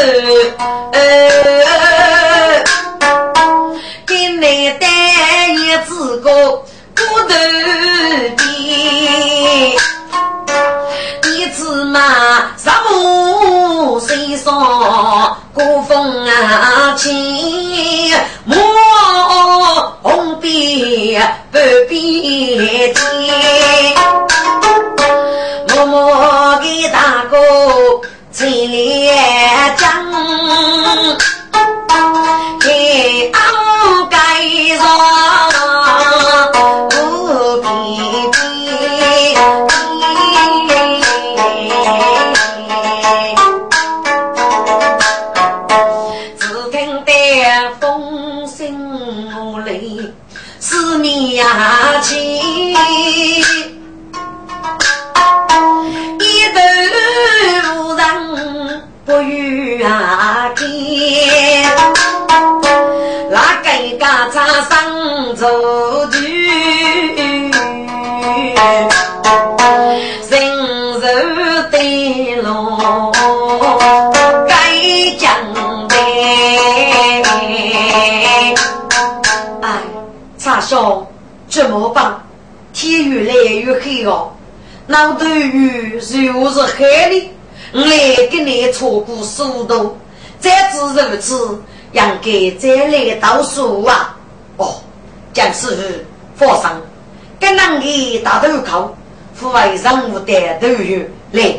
[14.46, 18.56] 上古风啊，起莫
[20.04, 21.20] 红边
[21.50, 23.02] 不边天，
[25.74, 27.36] 默默给大哥
[28.30, 29.10] 千里
[29.76, 29.84] 江，
[32.60, 33.42] 给俺
[34.08, 34.16] 盖
[34.78, 34.86] 上
[51.36, 52.74] 呀，亲，一
[56.54, 56.58] 头
[57.74, 58.00] 乌鬃
[59.04, 61.62] 不与阿爹，
[63.30, 63.68] 拉个
[64.00, 65.46] 家三生做
[66.06, 66.18] 对，
[67.16, 67.52] 人，
[68.56, 68.88] 哎，
[81.56, 82.20] 怎么办？
[82.74, 84.30] 天越来越黑了，
[84.86, 87.30] 脑袋鱼又是黑的，
[87.72, 89.96] 我来给你错过速度。
[90.38, 91.58] 再知如此，
[91.92, 94.14] 应该再来倒数啊！
[94.58, 94.74] 哦，
[95.32, 96.04] 蒋师
[96.36, 96.70] 傅，放心，
[97.40, 98.94] 跟那个大头靠，
[99.40, 101.00] 户外任务的都有
[101.32, 101.58] 来，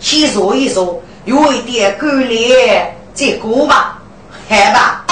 [0.00, 2.52] 先说一说，有一点够力，
[3.14, 3.98] 再过吧，
[4.50, 5.06] 好吧？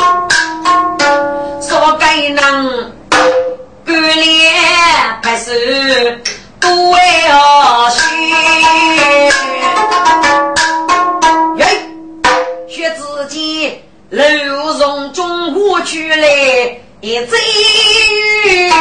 [1.62, 2.92] 说该能
[3.88, 4.50] 够力，
[5.22, 6.20] 还是
[6.60, 6.70] 多
[7.28, 7.98] 要些。
[14.10, 18.72] 楼从中国出来一阵雨，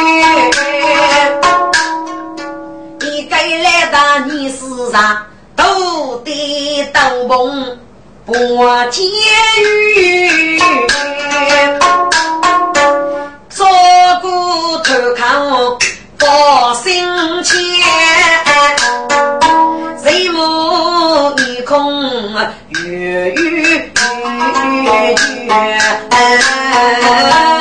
[3.00, 7.78] 你该来到你世上都得登棚
[8.24, 9.04] 过监
[9.94, 10.58] 狱，
[13.58, 13.66] 做
[14.22, 14.28] 骨
[14.84, 15.76] 头扛
[16.16, 17.04] 报心
[17.42, 17.58] 钱，
[20.00, 22.32] 谁母一空
[22.86, 23.90] 月月。
[27.00, 27.57] 哦，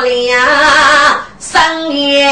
[0.00, 2.30] 青鸟俩，三夜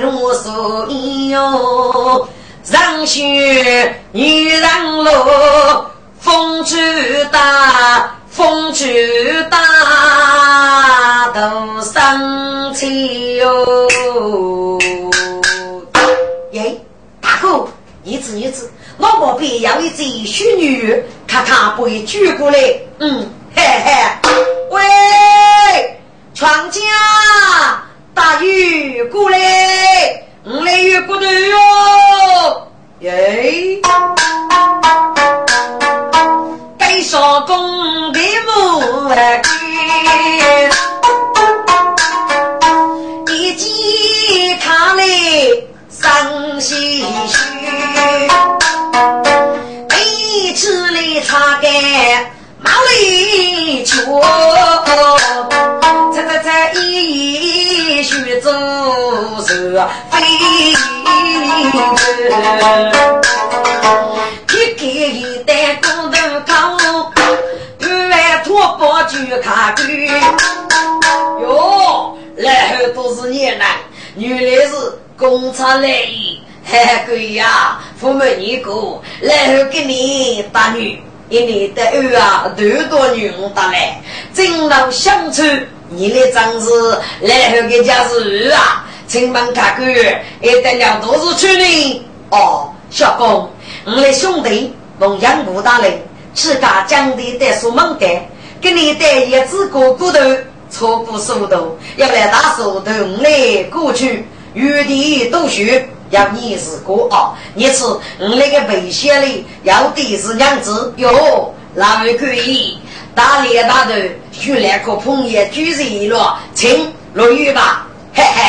[0.00, 0.86] 露宿
[1.30, 2.28] 哟。
[2.64, 5.90] 人雪女人落，
[6.20, 9.58] 风吹大，风吹大，
[11.32, 14.78] 都生气哟。
[16.52, 16.78] 耶，
[17.22, 17.66] 大哥，
[18.02, 22.58] 你子你子，我宝贝要一只淑女，看看不会举过来。
[22.98, 23.92] 嗯，嘿嘿。
[26.68, 26.80] 家，
[28.14, 29.38] 大鱼过来。
[30.44, 32.68] 我来越过头哟，
[33.00, 33.80] 耶！
[36.78, 39.50] 该上工的木来干，
[43.34, 45.04] 一见他来
[45.90, 47.36] 生唏嘘，
[50.00, 51.70] 一次来擦干
[52.60, 54.00] 毛里球，
[58.48, 58.52] 一
[59.42, 59.86] 须走热
[64.46, 66.78] 飞一个一袋工头扛，
[67.78, 68.12] 半碗
[68.44, 69.82] 拖把就卡住。
[71.42, 73.64] 哟，来后都是你呢，
[74.16, 74.72] 原来是
[75.16, 81.02] 工厂来意，嘿贵呀，父母你个，来后给你打女。
[81.28, 84.00] 一年的二啊，多多女人打来，
[84.32, 85.42] 正当相处，
[85.90, 89.88] 你的长子来后给家是二啊，亲门看官，
[90.42, 93.50] 一得了都是去年哦，小公，
[93.86, 95.92] 我的兄弟龙阳武大人，
[96.34, 98.08] 自家将的带书门干，
[98.60, 100.20] 给你带一只哥哥头，
[100.68, 105.88] 错过速度，要来打手头，我来过去，余地都学。
[106.10, 112.78] 要你是个啊，你吃我那个背血里要的是娘子哟，那位可以？
[113.14, 113.92] 大脸大头，
[114.38, 118.40] 选两颗枫叶，举着一落，请落雨吧，嘿嘿，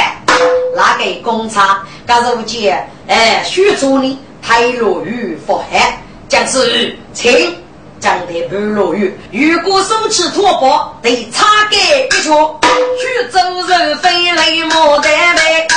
[0.75, 2.71] 那个公差，刚如今
[3.07, 7.55] 哎，许助你太落雨发汗，将是请
[7.99, 12.31] 将的不落雨，如果手持拖把，得擦干一圈，
[12.99, 15.67] 去走人飞来莫单背。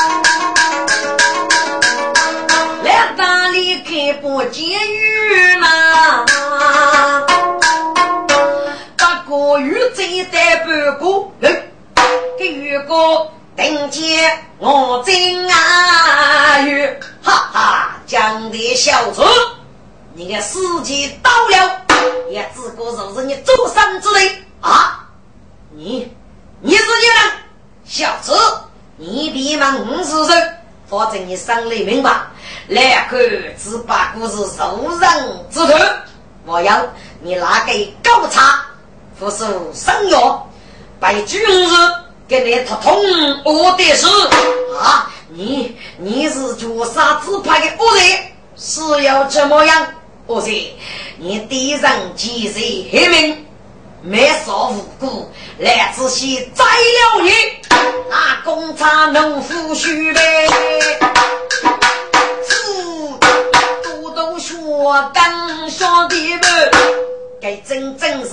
[3.15, 6.25] 大里开不监狱嘛？
[9.53, 10.67] 八个狱贼在半
[10.99, 11.63] 个，
[12.39, 16.87] 给狱哥顶见我真啊狱，
[17.23, 19.23] 哈哈，讲的小子，
[20.15, 21.83] 你的时机到了，
[22.31, 25.07] 也只顾就是你做生之类啊！
[25.73, 26.11] 你
[26.63, 27.33] 你是你人，
[27.85, 28.35] 小子，
[28.97, 30.35] 你别忙五十岁。
[30.89, 32.11] 保证你生里明白，
[32.69, 33.19] 来个
[33.59, 35.73] 只把故事受人之头。
[36.45, 36.87] 我要
[37.21, 38.67] 你拿给高茶，
[39.19, 40.49] 不是生药，
[41.01, 41.77] 被军士
[42.27, 42.95] 给你突通
[43.45, 44.07] 我的事
[44.81, 45.11] 啊！
[45.29, 48.19] 你你是绝杀之派的恶人，
[48.57, 49.87] 是要怎么样？
[50.27, 50.55] 恶人，
[51.19, 53.47] 你敌人几岁黑命？
[54.03, 57.31] 没少无辜，来仔细宰了你，
[58.11, 60.49] 那公差农夫须呗，
[62.49, 63.19] 夫
[63.85, 64.57] 多多学
[65.15, 66.43] 干兄弟们，
[67.41, 68.31] 该真正是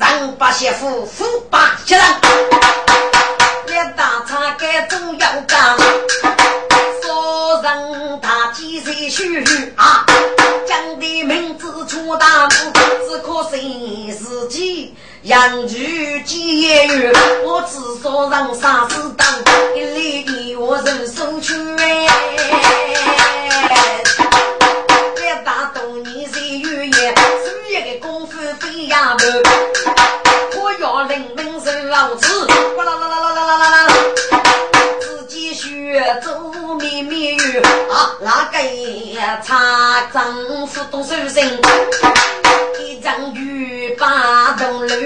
[0.00, 2.02] 上八媳妇，副八媳人，
[3.66, 5.76] 两大叉该总要干。
[7.02, 9.44] 说人他几岁虚
[9.76, 10.06] 啊？
[10.66, 12.72] 讲的名字出大幕，
[13.08, 14.94] 只可惜自己
[15.24, 17.12] 养育几月，
[17.44, 19.26] 我只说让啥子当，
[19.76, 21.54] 一粒一我人生去
[28.90, 29.42] 飞呀门，
[30.60, 32.26] 我要领兵受老子，
[32.76, 33.92] 哗啦啦啦啦啦啦啦啦，
[35.00, 38.58] 自己学走绵绵雨啊，那个
[39.44, 41.56] 茶丈夫动手心，
[42.80, 44.96] 一张雨把东流。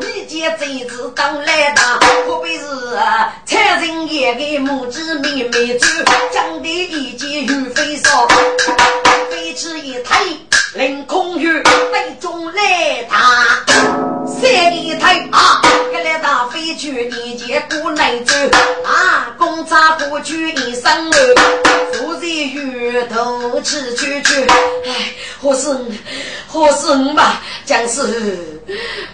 [0.00, 2.64] 你见贼子当来打，可比是
[3.44, 5.86] 财神爷给母子妹妹走，
[6.32, 8.26] 长得一见如飞少，
[9.30, 10.02] 飞起一
[17.60, 18.34] 过来走，
[18.84, 21.34] 啊，公差不去一身儿，
[21.92, 24.42] 坐在雨头吃去去，
[24.86, 25.86] 哎，何生
[26.46, 28.60] 何生吧，将是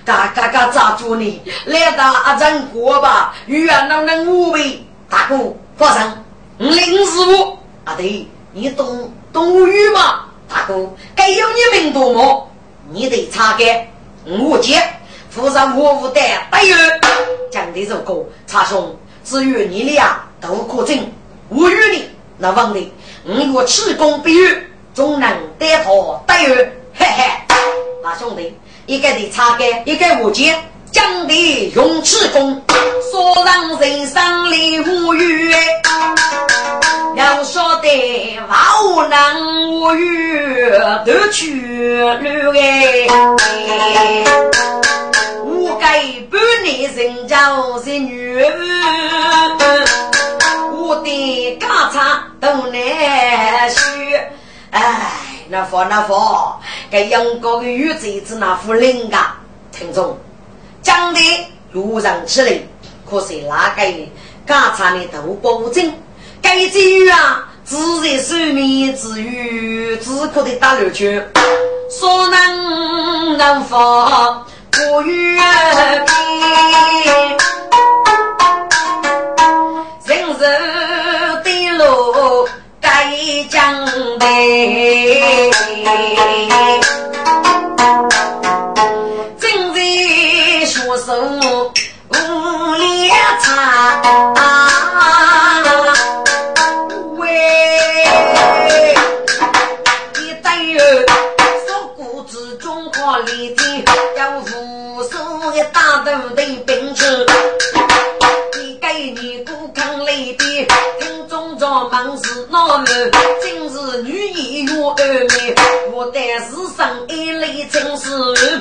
[0.05, 6.25] 嘎嘎嘎抓住你，来打阿张国吧，元朗的五位大哥，发生
[6.59, 10.27] 林师傅啊，对，你懂懂语吗？
[10.49, 12.51] 大哥，该有你名多么？
[12.91, 13.91] 你得查给
[14.25, 14.81] 我接，
[15.35, 16.77] 附上我无带大有
[17.51, 20.97] 讲的这个查兄，至于你俩都可证，
[21.49, 22.09] 我与你
[22.39, 22.93] 那问题，
[23.25, 24.65] 我若气功比喻，
[24.95, 25.29] 总能
[25.59, 26.55] 得头大有，
[26.95, 27.25] 嘿嘿，
[28.05, 28.57] 那兄弟，
[28.87, 30.55] 一个的查给，一个我接。
[30.93, 32.63] 讲的用气功，
[33.11, 35.53] 说让人生里无语。
[37.17, 40.71] 要说的话无能无语，
[41.05, 43.09] 都去了哎。
[45.85, 48.43] 该半年人叫人女，
[50.73, 54.17] 我的家产都难续。
[54.71, 55.13] 哎，
[55.51, 56.59] 那佛那佛，
[56.91, 59.37] 该杨过的玉子子那副灵啊，
[59.73, 60.19] 听众。
[60.81, 61.21] 讲的
[61.73, 62.63] 路上起来，
[63.07, 63.83] 可是那个
[64.47, 65.93] 刚才的都不正，
[66.41, 71.23] 该机遇啊，自在手面之余，只可的打流去，
[71.91, 74.47] 所能能发
[74.95, 75.41] 五月
[76.07, 77.24] 冰。
[118.35, 118.41] 类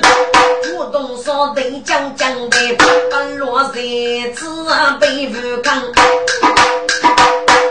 [0.64, 0.74] 是。
[0.76, 2.76] 我动手得将将的，
[3.10, 3.80] 半落在
[4.34, 4.66] 此
[4.98, 5.82] 被富康，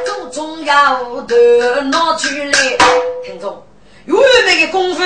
[0.06, 2.78] 总重要的拿出来。
[3.26, 3.62] 听众，
[4.06, 5.04] 有那个功夫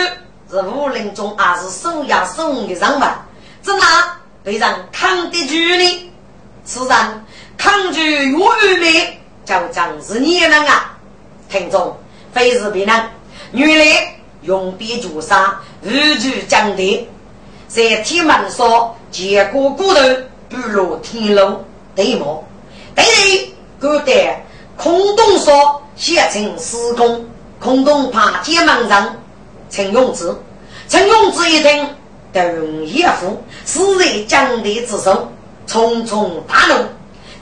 [0.49, 3.03] 是武林中还是手压手的人物？
[3.61, 6.11] 怎哪被人抗得住呢？
[6.63, 7.25] 此人
[7.57, 10.97] 抗拒越美，就真是你人啊！
[11.49, 11.97] 听众，
[12.33, 13.09] 非是别人，
[13.53, 14.16] 原来
[14.47, 17.07] 用笔朱砂，日举将的。
[17.67, 19.99] 在天门上结果骨头，
[20.47, 22.43] 不如天路对么？
[22.95, 24.45] 对对，古代
[24.77, 27.25] 空洞说写成施工，
[27.59, 29.13] 空洞怕天门上
[29.69, 30.33] 陈永志，
[30.87, 31.89] 陈永志一听，
[32.31, 35.29] 动一副死在江堤之手，
[35.67, 36.85] 匆匆大怒，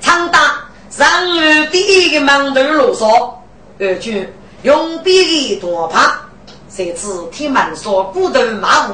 [0.01, 3.07] 长打上岸第一个门头路上，
[3.77, 4.27] 二句
[4.63, 6.19] 用笔的多怕，
[6.75, 8.93] 谁知天门上骨头马虎，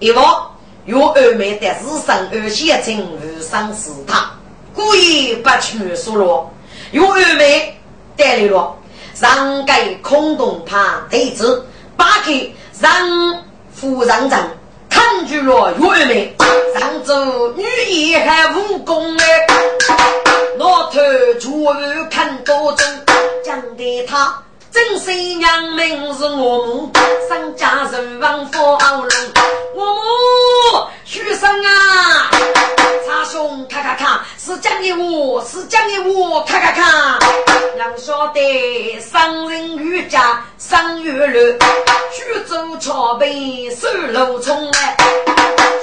[0.00, 0.50] 一望。
[0.84, 4.28] 有二妹的日生二写成无生是他，
[4.74, 6.50] 故意不去说了。
[6.90, 7.80] 有二妹
[8.16, 8.76] 带来了，
[9.20, 11.64] 让给空洞旁对子，
[11.96, 12.92] 把给让
[13.72, 14.40] 夫人人
[14.90, 16.36] 看住了有二妹，
[16.74, 17.14] 让走
[17.52, 19.46] 女也还武功哎，
[20.58, 20.98] 老头
[21.38, 21.72] 就
[22.10, 22.86] 看多中，
[23.44, 24.42] 讲的他。
[24.72, 26.90] 正是娘们是我们
[27.28, 29.32] 三家人望夫熬人
[29.74, 30.02] 我们
[31.12, 32.30] 学生啊，
[33.06, 37.18] 查兄咔咔咔，是讲的我是讲的我咔咔咔。
[37.78, 41.58] 要晓得生人瑜家商月楼，
[42.10, 44.96] 徐州桥北收楼冲哎，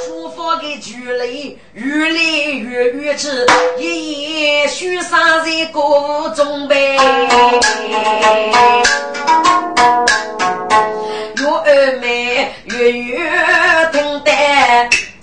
[0.04, 3.28] 书法我的距离越来越远去，
[3.78, 6.98] 一夜许三在歌中呗。
[11.66, 13.89] 越美越越听得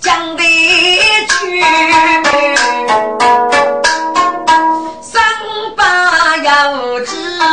[0.07, 0.43] 讲的
[1.27, 1.35] 句，
[5.03, 5.21] 三
[5.77, 7.45] 八要知道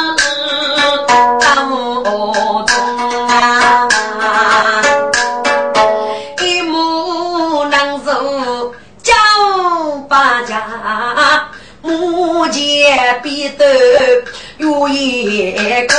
[2.64, 2.72] 中
[3.28, 4.84] 啊，
[6.42, 9.12] 一目能手叫
[10.08, 11.50] 八家，
[11.82, 13.66] 目前必得
[14.60, 15.52] 有一
[15.88, 15.98] 功。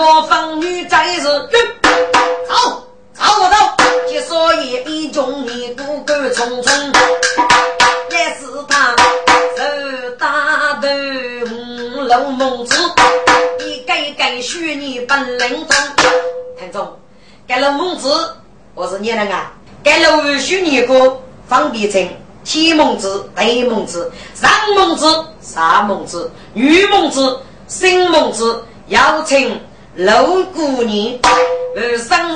[0.00, 1.22] 我方女在是
[3.28, 3.54] 我走，
[4.08, 6.94] 即所以一中一骨骨匆匆，
[8.10, 8.96] 也是他
[9.56, 10.88] 手打头
[11.50, 12.74] 五楼梦子，
[13.60, 15.76] 一改改学你本领中。
[16.58, 16.96] 听众，
[17.46, 18.08] 改了梦子，
[18.74, 19.52] 我是你人啊，
[19.84, 22.08] 改了五学你个方便成，
[22.44, 25.06] 天梦子、地梦子、上梦子、
[25.40, 29.60] 下梦子、女梦子、新梦子，邀请。
[29.94, 31.18] 老姑娘，
[31.74, 32.27] 二生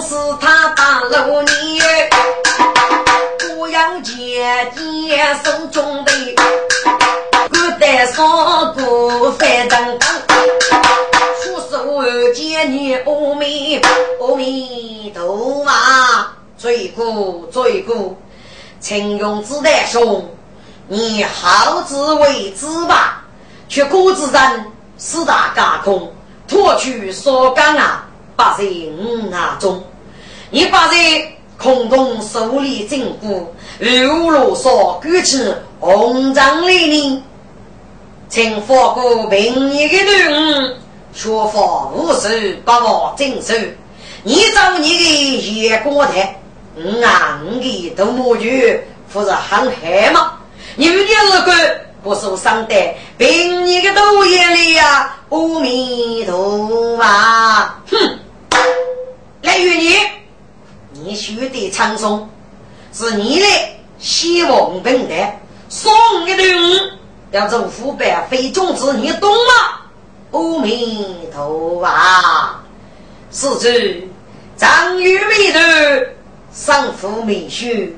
[1.03, 1.86] 是他打老娘，
[3.57, 6.12] 不要姐姐手中的，
[7.48, 10.09] 不得上过反正当，
[11.42, 13.80] 出手见你阿弥
[14.20, 18.16] 阿弥陀啊，罪过罪过，
[18.78, 20.24] 请用子弹兄，
[20.86, 23.24] 你好自为之吧，
[23.68, 26.12] 却孤自人四大架空。
[26.46, 28.05] 脱去所干啊，
[28.36, 29.82] 八在五啊中，
[30.55, 30.96] 你把在
[31.57, 35.42] 空中手里紧箍，如罗嗦举起
[35.80, 37.22] 红掌来呢，
[38.28, 40.76] 请发过平日的人，
[41.14, 42.28] 学法无手
[42.66, 43.55] 把我镇守，
[44.24, 46.38] 你找你的眼光台，
[46.76, 48.78] 五啊五的都莫去，
[49.11, 50.34] 不是很黑吗？
[50.76, 52.74] 你们这个不受伤的，
[53.16, 55.16] 平日的都眼里呀。
[55.30, 57.03] 阿弥陀佛，
[57.90, 58.18] 哼！
[59.40, 59.94] 来与你，
[61.05, 62.28] 你学的苍松
[62.92, 63.46] 是你的
[63.98, 65.14] 希望本的，
[65.68, 65.92] 送
[66.24, 66.98] 给的人
[67.32, 69.80] 要做腐败非种子，你懂吗？
[70.30, 71.88] 阿弥陀佛，
[73.32, 74.09] 是指
[74.57, 76.09] 张玉美的
[76.53, 77.90] 上父美婿，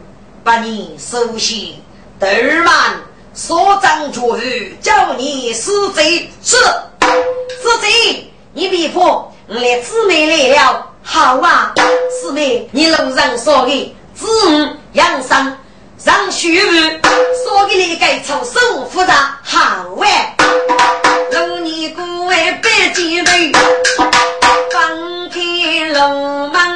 [0.42, 1.82] 把你收起，
[2.18, 2.26] 德
[2.64, 2.96] 满
[3.34, 6.56] 所长主日叫你死贼是。
[7.62, 10.90] 死贼，你别怕，我来姊妹来了。
[11.06, 11.72] 好啊，
[12.10, 15.56] 师妹，你路上说的子午养生，
[16.02, 16.70] 让学务
[17.44, 19.38] 说给你该出手复杂。
[19.42, 20.34] 好哎，
[21.30, 23.52] 如你姑为百姐妹，
[24.72, 25.40] 放开
[25.92, 26.73] 龙门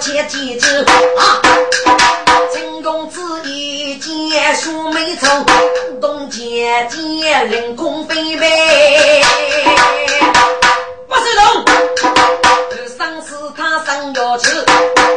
[0.00, 0.86] 前几子
[1.18, 1.42] 啊，
[2.54, 5.28] 陈公子一见书没错，
[6.00, 9.24] 东姐姐凌空飞飞，
[11.08, 11.64] 不是龙，
[12.70, 14.64] 二生是他生要吃，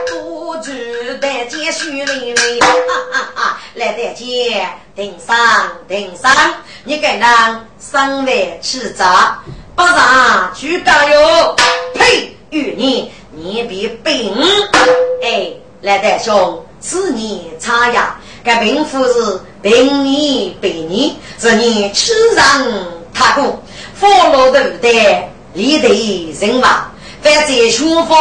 [0.07, 0.73] 多举
[1.21, 2.67] 得见书妹妹，哈
[3.13, 5.37] 哈哈，来得见顶上
[5.87, 6.33] 顶上，
[6.85, 9.39] 你该让生来吃杂，
[9.75, 11.55] 不让去搞哟，
[11.93, 13.13] 呸，与你。
[13.43, 14.35] 你别病，
[15.23, 22.43] 哎，来德兄，此年差呀，该病夫是病你病你，是你吃上
[23.11, 23.59] 他过，
[23.95, 24.89] 佛罗的的
[25.53, 25.89] 立得
[26.39, 26.91] 人亡，
[27.23, 28.15] 反在书法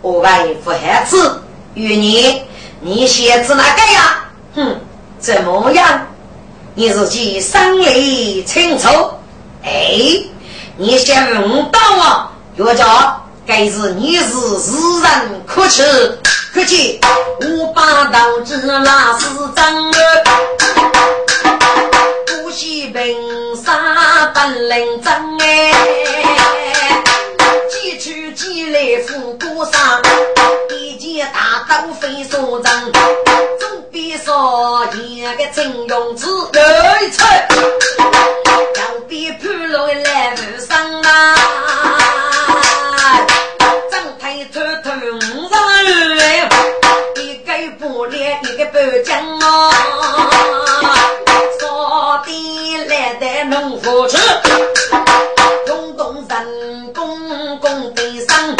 [0.00, 1.42] 我为不害子，
[1.74, 2.40] 与你
[2.80, 4.24] 你写字哪个呀？
[4.54, 4.76] 哼，
[5.18, 6.06] 怎么样？
[6.74, 8.88] 你自己心里清楚。
[9.64, 9.70] 哎，
[10.78, 13.18] 你先问到我，岳家。
[13.44, 14.72] 该是你是世
[15.02, 15.82] 人可耻
[16.54, 17.00] 可气，
[17.40, 19.26] 我把刀子那是
[19.56, 20.24] 真儿，
[22.26, 27.02] 不惜凭啥本领真哎？
[27.68, 30.00] 几去几来富过上，
[30.70, 32.92] 一件大刀飞所长，
[33.58, 36.40] 总比说一个金庸子有
[37.10, 37.24] 出，
[37.98, 41.34] 要比潘龙来无上啊！
[48.90, 49.70] 北疆啊，
[51.60, 54.18] 扫地来得农夫去，
[55.64, 58.56] 动动人工工地上。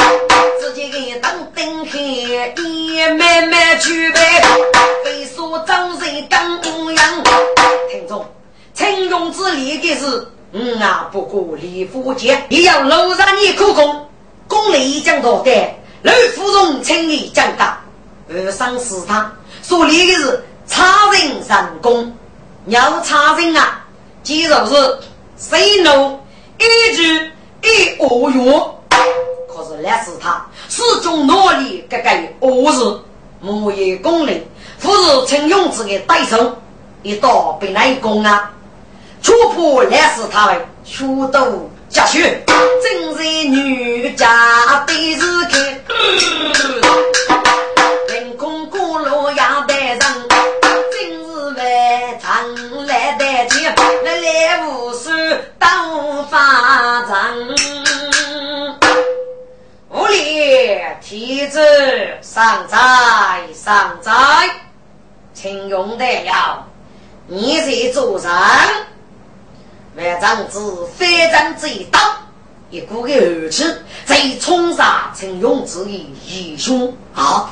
[2.54, 4.20] 也慢慢举杯，
[5.04, 7.22] 非说张人刚阳。
[7.90, 8.24] 听众，
[8.74, 14.06] 陈勇之立的是，嗯啊，不过李福杰也要楼上你苦功，
[14.46, 15.50] 功力讲到的，
[16.02, 17.82] 刘芙蓉轻易讲大，
[18.32, 22.12] 二上是他所立的是差人上功，
[22.66, 23.80] 要差人啊，
[24.22, 24.98] 既然是
[25.38, 26.20] 谁怒
[26.58, 27.30] 一句
[27.62, 28.78] 一恶用。
[29.48, 30.44] 可是那是他。
[30.68, 32.10] 始终努力这个
[32.40, 33.00] 恶事，
[33.40, 34.42] 木业功力，
[34.80, 36.56] 不是陈勇之的对手，
[37.02, 38.50] 一刀被那攻啊！
[39.22, 42.42] 戳破那是他的血斗家血，
[42.82, 45.62] 真是女家的日看，
[46.18, 47.51] 凌空
[49.32, 56.38] 过路压得人，真是外长来得急，来来无事当发
[57.06, 57.34] 长。
[59.90, 61.60] 无礼，天子
[62.20, 62.78] 上在
[63.54, 64.12] 上在，
[65.34, 66.66] 请用得了。
[67.26, 68.30] 你是主人，
[69.96, 71.98] 万丈子非常之一刀，
[72.70, 75.90] 一股的儿子在冲杀陈勇之的
[76.26, 77.50] 义兄啊！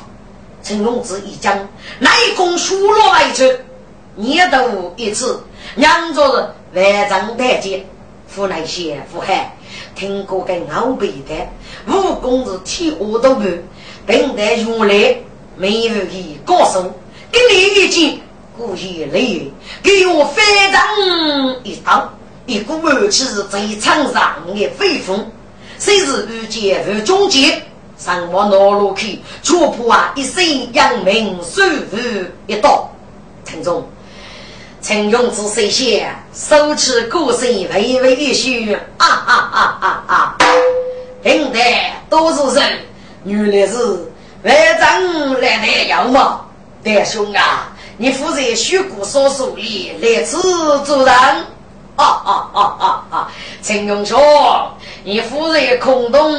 [0.63, 1.57] 陈勇之一将
[1.99, 3.59] 内功输落外去，
[4.15, 5.41] 念头一次，
[5.75, 7.85] 两着万丈太监，
[8.33, 9.55] 湖南县湖海。
[9.95, 11.47] 听过个老辈的，
[11.87, 13.43] 武功是天下都不，
[14.05, 15.17] 并在原来
[15.55, 16.93] 没有一高手，
[17.31, 18.19] 跟你一见，
[18.57, 19.19] 故意来
[19.81, 20.81] 给我翻掌
[21.63, 22.11] 一刀，
[22.45, 25.29] 一股恶气在场上的飞风，
[25.79, 27.61] 谁是遇见和终结，
[28.03, 31.97] 上我脑路去，戳破啊一身扬名，收复
[32.47, 32.89] 一刀，
[33.45, 33.87] 听众。
[34.81, 40.37] 陈勇之身下，手持鼓声微微一嘘，啊啊啊啊啊！
[41.21, 42.79] 平台都是人，
[43.23, 43.77] 原来是
[44.41, 46.43] 外长来的要么，
[46.83, 50.41] 大兄啊，你负责虚鼓所属里来此
[50.85, 51.13] 主人。
[51.97, 53.31] 啊啊啊啊啊！
[53.61, 54.19] 陈勇兄，
[55.03, 56.35] 你忽然空洞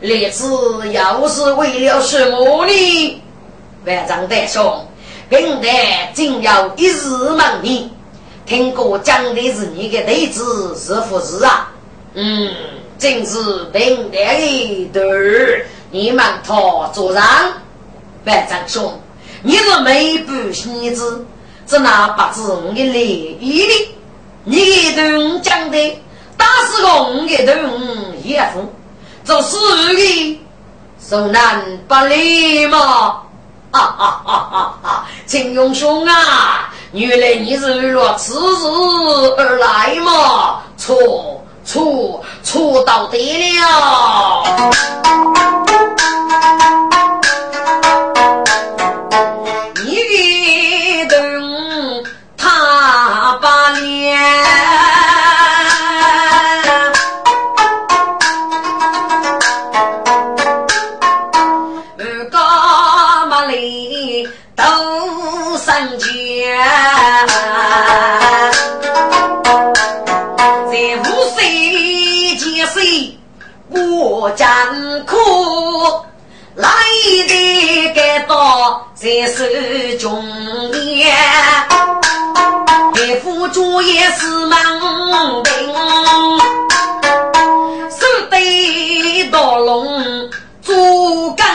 [0.00, 0.44] 立志
[0.92, 3.22] 又是为了什么呢？
[3.84, 4.86] 万丈大兄。
[5.28, 7.06] 平台仅有一日
[7.36, 7.90] 门面，
[8.46, 11.70] 听过讲的是你的对子是不是啊？
[12.14, 12.50] 嗯，
[12.98, 17.22] 正是平台的对儿，你们他做人。
[18.24, 18.98] 万长兄，
[19.42, 21.26] 你是没不喜子，
[21.66, 23.94] 只拿八字我的利益的。
[24.44, 26.00] 你对我讲的，
[26.38, 28.64] 打死我的对我也服，
[29.24, 29.58] 做死
[29.92, 30.40] 你
[30.98, 33.20] 受难不利嘛。
[33.70, 35.04] 啊啊啊啊啊！
[35.26, 38.66] 秦永兄啊，原来你是为了此事
[39.36, 40.60] 而来嘛？
[40.78, 40.96] 错
[41.66, 44.42] 错错到底了！
[78.94, 79.44] 在手
[80.00, 80.24] 中
[80.72, 81.14] 年，
[82.94, 85.52] 大夫主也是忙病，
[87.90, 90.30] 手得刀龙
[90.62, 90.74] 做
[91.36, 91.46] 根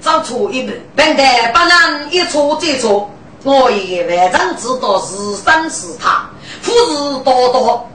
[0.00, 3.10] 走错一步，本来不能一错再错。
[3.44, 6.28] 我也万丈知道是生是他，
[6.60, 7.88] 夫事多多。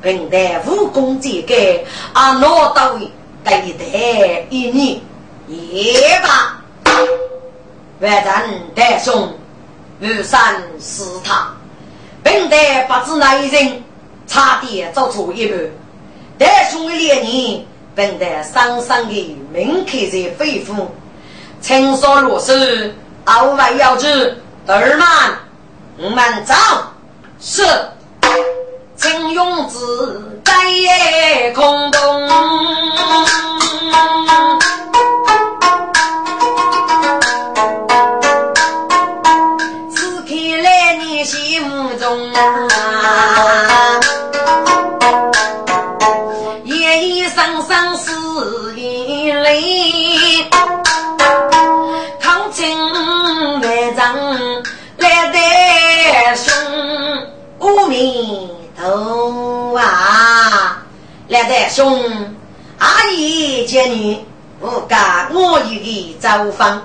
[0.00, 1.54] 本来武功最高，
[2.12, 2.98] 啊，拿到
[3.44, 5.00] 该得一年
[5.46, 6.58] 也罢。
[8.00, 8.42] 万丈
[8.74, 9.32] 大兄，
[10.00, 10.40] 遇上
[10.80, 11.54] 是他，
[12.22, 13.82] 本来不知哪一人，
[14.26, 15.54] 差点走错一步。
[16.38, 17.64] 大兄的脸年。
[17.94, 20.86] 本得上上的铭刻在肺腑，
[21.62, 22.92] 青松落水，
[23.24, 24.36] 傲外要知
[24.66, 25.08] 二满，
[25.96, 26.52] 我们走
[27.40, 27.64] 是。
[28.96, 32.28] 青勇子在夜空中，
[57.76, 58.48] 阿弥
[58.78, 60.82] 陀啊，
[61.28, 62.02] 来得凶，
[62.78, 64.18] 阿姨见女，
[64.60, 66.82] 我家我与你走访，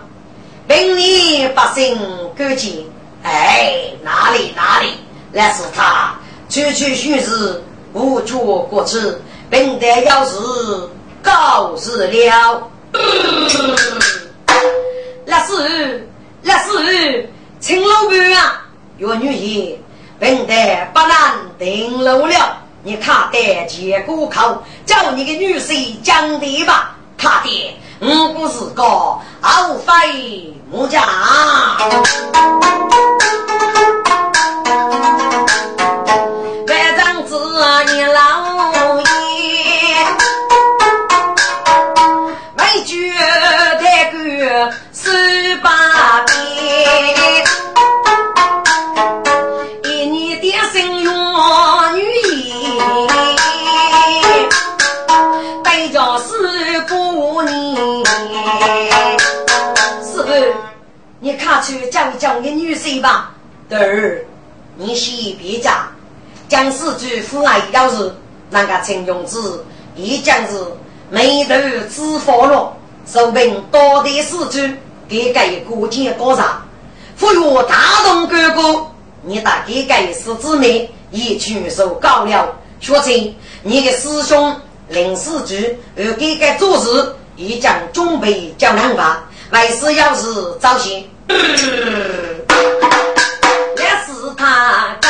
[0.68, 1.98] 明年百姓
[2.36, 2.90] 赶紧，
[3.24, 4.94] 哎，哪里哪里，
[5.32, 6.16] 那是他
[6.50, 7.62] 区区虚实，
[7.94, 8.98] 无脚过去，
[9.50, 10.38] 并得要是。
[11.20, 12.70] 告辞了，
[15.26, 16.08] 那是
[16.42, 17.30] 那是
[17.60, 18.66] 青楼板啊，
[18.98, 19.78] 岳女爷，
[20.20, 22.58] 本得不能停楼了。
[22.84, 26.96] 你他得结过口，叫你的女婿讲的吧。
[27.18, 31.04] 他的我不是个傲妃木匠。
[37.86, 38.04] 你
[61.58, 63.32] 看去讲讲个女婿吧，
[63.68, 64.24] 德儿，
[64.76, 65.88] 你先别讲。
[66.48, 68.14] 讲四句父爱要是
[68.52, 70.54] 那个陈永子，一讲是
[71.10, 71.56] 眉头
[71.90, 72.78] 脂发了，
[73.12, 74.76] 说明多的四句
[75.10, 76.62] 给给过节过上。
[77.16, 78.86] 赋予大同哥哥，
[79.24, 82.56] 你大给给四姊妹一举手高了。
[82.80, 84.56] 学成你的师兄
[84.90, 89.24] 林四句，而给给做事，一讲准备叫两把。
[89.50, 91.36] 为师要是早些，也
[94.06, 95.08] 是他该